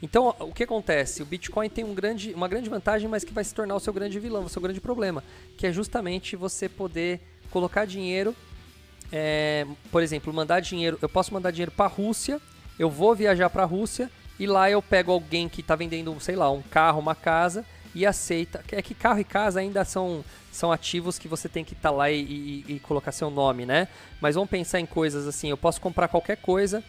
Então, 0.03 0.35
o 0.37 0.51
que 0.51 0.63
acontece? 0.63 1.23
O 1.23 1.25
Bitcoin 1.25 1.69
tem 1.69 1.85
um 1.85 1.93
grande, 1.93 2.33
uma 2.33 2.49
grande 2.49 2.69
vantagem, 2.69 3.07
mas 3.07 3.23
que 3.23 3.33
vai 3.33 3.41
se 3.41 3.55
tornar 3.55 3.73
o 3.73 3.79
seu 3.79 3.93
grande 3.93 4.19
vilão, 4.19 4.43
o 4.43 4.49
seu 4.49 4.61
grande 4.61 4.81
problema, 4.81 5.23
que 5.57 5.65
é 5.65 5.71
justamente 5.71 6.35
você 6.35 6.67
poder 6.67 7.21
colocar 7.49 7.85
dinheiro, 7.85 8.35
é, 9.13 9.65
por 9.89 10.03
exemplo, 10.03 10.33
mandar 10.33 10.59
dinheiro. 10.59 10.99
Eu 11.01 11.07
posso 11.07 11.33
mandar 11.33 11.51
dinheiro 11.51 11.71
para 11.71 11.85
a 11.85 11.87
Rússia, 11.87 12.41
eu 12.77 12.89
vou 12.89 13.15
viajar 13.15 13.49
para 13.49 13.63
a 13.63 13.65
Rússia 13.65 14.11
e 14.37 14.45
lá 14.45 14.69
eu 14.69 14.81
pego 14.81 15.09
alguém 15.13 15.47
que 15.47 15.61
está 15.61 15.73
vendendo, 15.73 16.13
sei 16.19 16.35
lá, 16.35 16.51
um 16.51 16.61
carro, 16.61 16.99
uma 16.99 17.15
casa 17.15 17.65
e 17.95 18.05
aceita. 18.05 18.61
É 18.73 18.81
que 18.81 18.93
carro 18.93 19.19
e 19.19 19.23
casa 19.23 19.61
ainda 19.61 19.85
são, 19.85 20.21
são 20.51 20.69
ativos 20.69 21.17
que 21.17 21.29
você 21.29 21.47
tem 21.47 21.63
que 21.63 21.71
estar 21.71 21.91
tá 21.91 21.95
lá 21.95 22.11
e, 22.11 22.19
e, 22.19 22.65
e, 22.67 22.79
colocar 22.81 23.13
seu 23.13 23.29
nome, 23.29 23.65
né? 23.65 23.87
Mas 24.19 24.35
vamos 24.35 24.49
pensar 24.49 24.81
em 24.81 24.85
coisas 24.85 25.25
assim: 25.25 25.49
eu 25.49 25.57
posso 25.57 25.79
comprar 25.79 26.09
qualquer 26.09 26.35
coisa 26.35 26.83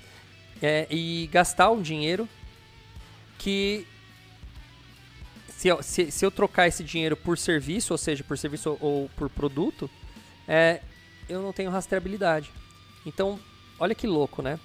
é, 0.61 0.89
e 0.91 1.29
gastar 1.31 1.71
um 1.71 1.81
dinheiro 1.81 2.29
que. 3.45 3.87
Se 5.49 5.69
eu, 5.69 5.83
se, 5.83 6.11
se 6.11 6.25
eu 6.25 6.31
trocar 6.31 6.67
esse 6.67 6.83
dinheiro 6.83 7.17
por 7.17 7.39
serviço, 7.39 7.93
ou 7.93 7.99
seja, 7.99 8.25
por 8.25 8.37
serviço 8.37 8.77
ou, 8.81 9.09
por 9.17 9.31
produto, 9.31 9.89
é, 10.49 10.83
eu 11.29 11.41
não 11.43 11.53
tenho 11.53 11.71
rastreabilidade. 11.71 12.51
Então, 13.07 13.39
olha 13.79 13.95
que 13.95 14.07
louco, 14.07 14.43
né? 14.43 14.59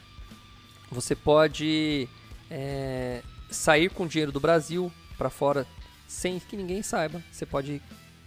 Você 0.92 1.16
pode 1.16 2.08
é, 2.50 3.22
sair 3.52 3.90
com 3.90 4.08
dinheiro 4.08 4.32
do 4.32 4.40
Brasil 4.40 4.92
para 5.18 5.30
fora 5.30 5.68
sem 6.08 6.40
que 6.40 6.58
ninguém 6.58 6.82
saiba. 6.82 7.24
Você 7.32 7.46
pode 7.46 7.74
ir 7.74 7.82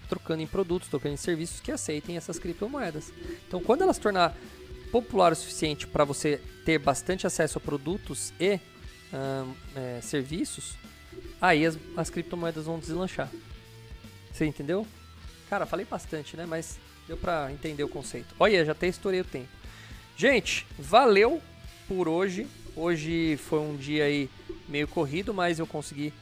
trocando 0.08 0.42
em 0.42 0.46
produtos, 0.46 0.88
trocando 0.88 1.14
em 1.14 1.18
serviços 1.18 1.60
que 1.60 1.72
aceitem 1.72 2.16
essas 2.16 2.38
criptomoedas. 2.38 3.12
Então, 3.48 3.60
quando 3.60 3.82
ela 3.82 3.92
se 3.92 4.00
tornar 4.00 4.34
popular 4.90 5.32
o 5.32 5.36
suficiente 5.36 5.86
para 5.86 6.04
você 6.04 6.40
ter 6.64 6.78
bastante 6.78 7.26
acesso 7.26 7.58
a 7.58 7.60
produtos 7.60 8.32
e 8.38 8.60
é, 9.76 10.00
serviços, 10.00 10.76
aí 11.40 11.66
as, 11.66 11.78
as 11.96 12.10
criptomoedas 12.10 12.66
vão 12.66 12.78
deslanchar. 12.78 13.30
Você 14.32 14.46
entendeu? 14.46 14.86
Cara, 15.48 15.66
falei 15.66 15.84
bastante, 15.84 16.36
né? 16.36 16.46
Mas 16.46 16.78
deu 17.06 17.16
para 17.16 17.52
entender 17.52 17.84
o 17.84 17.88
conceito. 17.88 18.34
Olha, 18.38 18.64
já 18.64 18.72
até 18.72 18.86
estourei 18.86 19.20
o 19.20 19.24
tempo. 19.24 19.48
Gente, 20.16 20.66
valeu 20.78 21.40
por 21.86 22.08
hoje. 22.08 22.46
Hoje 22.74 23.36
foi 23.36 23.58
um 23.58 23.76
dia 23.76 24.04
aí 24.04 24.30
meio 24.66 24.88
corrido, 24.88 25.34
mas 25.34 25.58
eu 25.58 25.66
consegui 25.66 26.12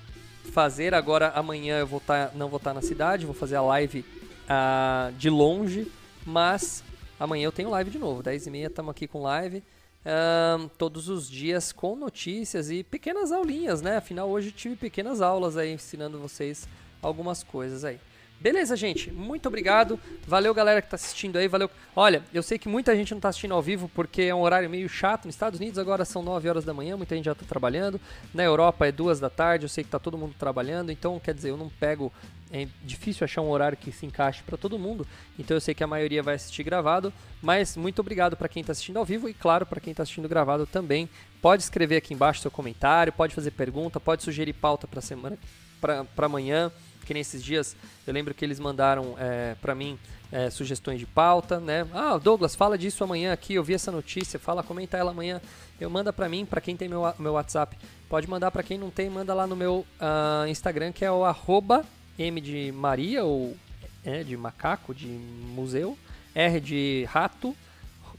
fazer. 0.53 0.94
Agora 0.94 1.29
amanhã 1.31 1.79
eu 1.79 1.87
vou 1.87 2.00
tá, 2.00 2.31
não 2.35 2.48
vou 2.48 2.57
estar 2.57 2.70
tá 2.70 2.74
na 2.74 2.83
cidade, 2.83 3.24
vou 3.24 3.35
fazer 3.35 3.57
a 3.57 3.62
live 3.62 4.00
uh, 4.00 5.12
de 5.12 5.31
longe, 5.31 5.87
mas 6.26 6.83
amanhã 7.18 7.44
eu 7.44 7.53
tenho 7.53 7.70
live 7.70 7.90
de 7.90 7.98
novo. 7.98 8.22
10h30 8.22 8.66
estamos 8.66 8.90
aqui 8.90 9.07
com 9.07 9.22
live. 9.22 9.62
Uh, 10.00 10.68
todos 10.78 11.10
os 11.10 11.28
dias 11.28 11.72
com 11.72 11.94
notícias 11.94 12.70
e 12.70 12.82
pequenas 12.82 13.30
aulinhas, 13.30 13.82
né? 13.82 13.98
Afinal, 13.98 14.30
hoje 14.30 14.50
tive 14.50 14.74
pequenas 14.74 15.20
aulas 15.20 15.58
aí 15.58 15.74
ensinando 15.74 16.18
vocês 16.18 16.66
algumas 17.02 17.42
coisas 17.42 17.84
aí. 17.84 17.98
Beleza, 18.40 18.74
gente? 18.74 19.12
Muito 19.12 19.46
obrigado. 19.46 20.00
Valeu, 20.26 20.54
galera 20.54 20.80
que 20.80 20.86
está 20.86 20.94
assistindo 20.94 21.36
aí. 21.36 21.46
Valeu. 21.46 21.70
Olha, 21.94 22.24
eu 22.32 22.42
sei 22.42 22.58
que 22.58 22.70
muita 22.70 22.96
gente 22.96 23.10
não 23.10 23.18
está 23.18 23.28
assistindo 23.28 23.52
ao 23.52 23.60
vivo 23.60 23.90
porque 23.94 24.22
é 24.22 24.34
um 24.34 24.40
horário 24.40 24.70
meio 24.70 24.88
chato. 24.88 25.26
Nos 25.26 25.34
Estados 25.34 25.60
Unidos 25.60 25.78
agora 25.78 26.06
são 26.06 26.22
9 26.22 26.48
horas 26.48 26.64
da 26.64 26.72
manhã, 26.72 26.96
muita 26.96 27.14
gente 27.14 27.26
já 27.26 27.32
está 27.32 27.44
trabalhando. 27.44 28.00
Na 28.32 28.42
Europa 28.42 28.86
é 28.86 28.92
2 28.92 29.20
da 29.20 29.28
tarde, 29.28 29.66
eu 29.66 29.68
sei 29.68 29.84
que 29.84 29.88
está 29.88 29.98
todo 29.98 30.16
mundo 30.16 30.34
trabalhando. 30.38 30.90
Então, 30.90 31.20
quer 31.20 31.34
dizer, 31.34 31.50
eu 31.50 31.58
não 31.58 31.68
pego. 31.68 32.10
É 32.52 32.66
difícil 32.82 33.24
achar 33.24 33.42
um 33.42 33.50
horário 33.50 33.78
que 33.78 33.92
se 33.92 34.04
encaixe 34.04 34.42
para 34.42 34.56
todo 34.56 34.78
mundo. 34.78 35.06
Então, 35.38 35.56
eu 35.56 35.60
sei 35.60 35.74
que 35.74 35.84
a 35.84 35.86
maioria 35.86 36.22
vai 36.22 36.34
assistir 36.34 36.62
gravado. 36.62 37.12
Mas 37.40 37.76
muito 37.76 38.00
obrigado 38.00 38.36
para 38.36 38.48
quem 38.48 38.60
está 38.60 38.72
assistindo 38.72 38.98
ao 38.98 39.04
vivo 39.04 39.28
e, 39.28 39.34
claro, 39.34 39.64
para 39.64 39.80
quem 39.80 39.92
está 39.92 40.02
assistindo 40.02 40.28
gravado 40.28 40.66
também. 40.66 41.08
Pode 41.40 41.62
escrever 41.62 41.96
aqui 41.96 42.12
embaixo 42.12 42.40
seu 42.40 42.50
comentário, 42.50 43.12
pode 43.12 43.34
fazer 43.34 43.52
pergunta, 43.52 44.00
pode 44.00 44.22
sugerir 44.22 44.52
pauta 44.52 44.86
para 44.86 45.00
semana, 45.00 45.38
para 45.80 46.26
amanhã 46.26 46.70
que 47.10 47.14
nesses 47.14 47.42
dias 47.42 47.74
eu 48.06 48.14
lembro 48.14 48.32
que 48.32 48.44
eles 48.44 48.60
mandaram 48.60 49.16
é, 49.18 49.56
para 49.60 49.74
mim 49.74 49.98
é, 50.30 50.48
sugestões 50.48 51.00
de 51.00 51.06
pauta, 51.06 51.58
né? 51.58 51.84
Ah, 51.92 52.16
Douglas, 52.18 52.54
fala 52.54 52.78
disso 52.78 53.02
amanhã 53.02 53.32
aqui, 53.32 53.54
eu 53.54 53.64
vi 53.64 53.74
essa 53.74 53.90
notícia, 53.90 54.38
fala, 54.38 54.62
comenta 54.62 54.96
ela 54.96 55.10
amanhã. 55.10 55.40
Eu 55.80 55.90
manda 55.90 56.12
para 56.12 56.28
mim, 56.28 56.46
para 56.46 56.60
quem 56.60 56.76
tem 56.76 56.88
meu, 56.88 57.02
meu 57.18 57.32
WhatsApp. 57.32 57.76
Pode 58.08 58.28
mandar 58.28 58.52
para 58.52 58.62
quem 58.62 58.78
não 58.78 58.90
tem, 58.90 59.10
manda 59.10 59.34
lá 59.34 59.44
no 59.44 59.56
meu 59.56 59.84
uh, 60.00 60.46
Instagram, 60.46 60.92
que 60.92 61.04
é 61.04 61.10
o 61.10 61.24
arroba 61.24 61.84
M 62.22 62.40
de 62.40 62.72
Maria, 62.72 63.24
ou 63.24 63.56
é, 64.04 64.22
de 64.22 64.37
macaco, 64.37 64.94
de 64.94 65.06
museu, 65.06 65.96
R 66.35 66.61
de 66.61 67.06
rato, 67.09 67.56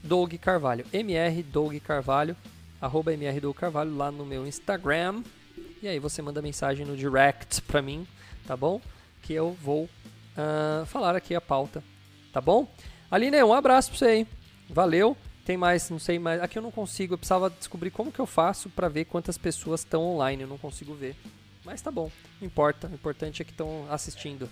Doug 0.02 0.34
Carvalho. 0.34 0.84
MR 0.92 1.42
Doug 1.42 1.76
Carvalho, 1.78 2.36
arroba 2.80 3.12
MR 3.12 3.40
Doug 3.40 3.56
Carvalho 3.56 3.96
lá 3.96 4.10
no 4.10 4.26
meu 4.26 4.46
Instagram. 4.46 5.22
E 5.82 5.88
aí 5.88 5.98
você 5.98 6.20
manda 6.22 6.42
mensagem 6.42 6.84
no 6.86 6.96
direct 6.96 7.62
pra 7.62 7.82
mim 7.82 8.06
tá 8.46 8.56
bom? 8.56 8.80
Que 9.22 9.32
eu 9.32 9.56
vou 9.62 9.84
uh, 9.84 10.86
falar 10.86 11.16
aqui 11.16 11.34
a 11.34 11.40
pauta, 11.40 11.82
tá 12.32 12.40
bom? 12.40 12.66
Aline, 13.10 13.42
um 13.42 13.52
abraço 13.52 13.90
pra 13.90 13.98
você 13.98 14.04
aí. 14.04 14.26
Valeu. 14.68 15.16
Tem 15.44 15.56
mais, 15.56 15.90
não 15.90 15.98
sei 15.98 16.18
mais. 16.18 16.40
Aqui 16.40 16.56
eu 16.56 16.62
não 16.62 16.70
consigo, 16.70 17.14
eu 17.14 17.18
precisava 17.18 17.50
descobrir 17.50 17.90
como 17.90 18.12
que 18.12 18.20
eu 18.20 18.26
faço 18.26 18.70
para 18.70 18.88
ver 18.88 19.06
quantas 19.06 19.36
pessoas 19.36 19.80
estão 19.80 20.02
online, 20.02 20.42
eu 20.42 20.48
não 20.48 20.58
consigo 20.58 20.94
ver. 20.94 21.16
Mas 21.64 21.80
tá 21.80 21.90
bom, 21.90 22.10
importa, 22.40 22.88
o 22.88 22.94
importante 22.94 23.42
é 23.42 23.44
que 23.44 23.52
estão 23.52 23.86
assistindo. 23.90 24.48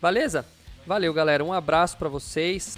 Beleza? 0.00 0.46
Valeu, 0.86 1.12
galera. 1.12 1.44
Um 1.44 1.52
abraço 1.52 1.96
para 1.96 2.08
vocês. 2.08 2.76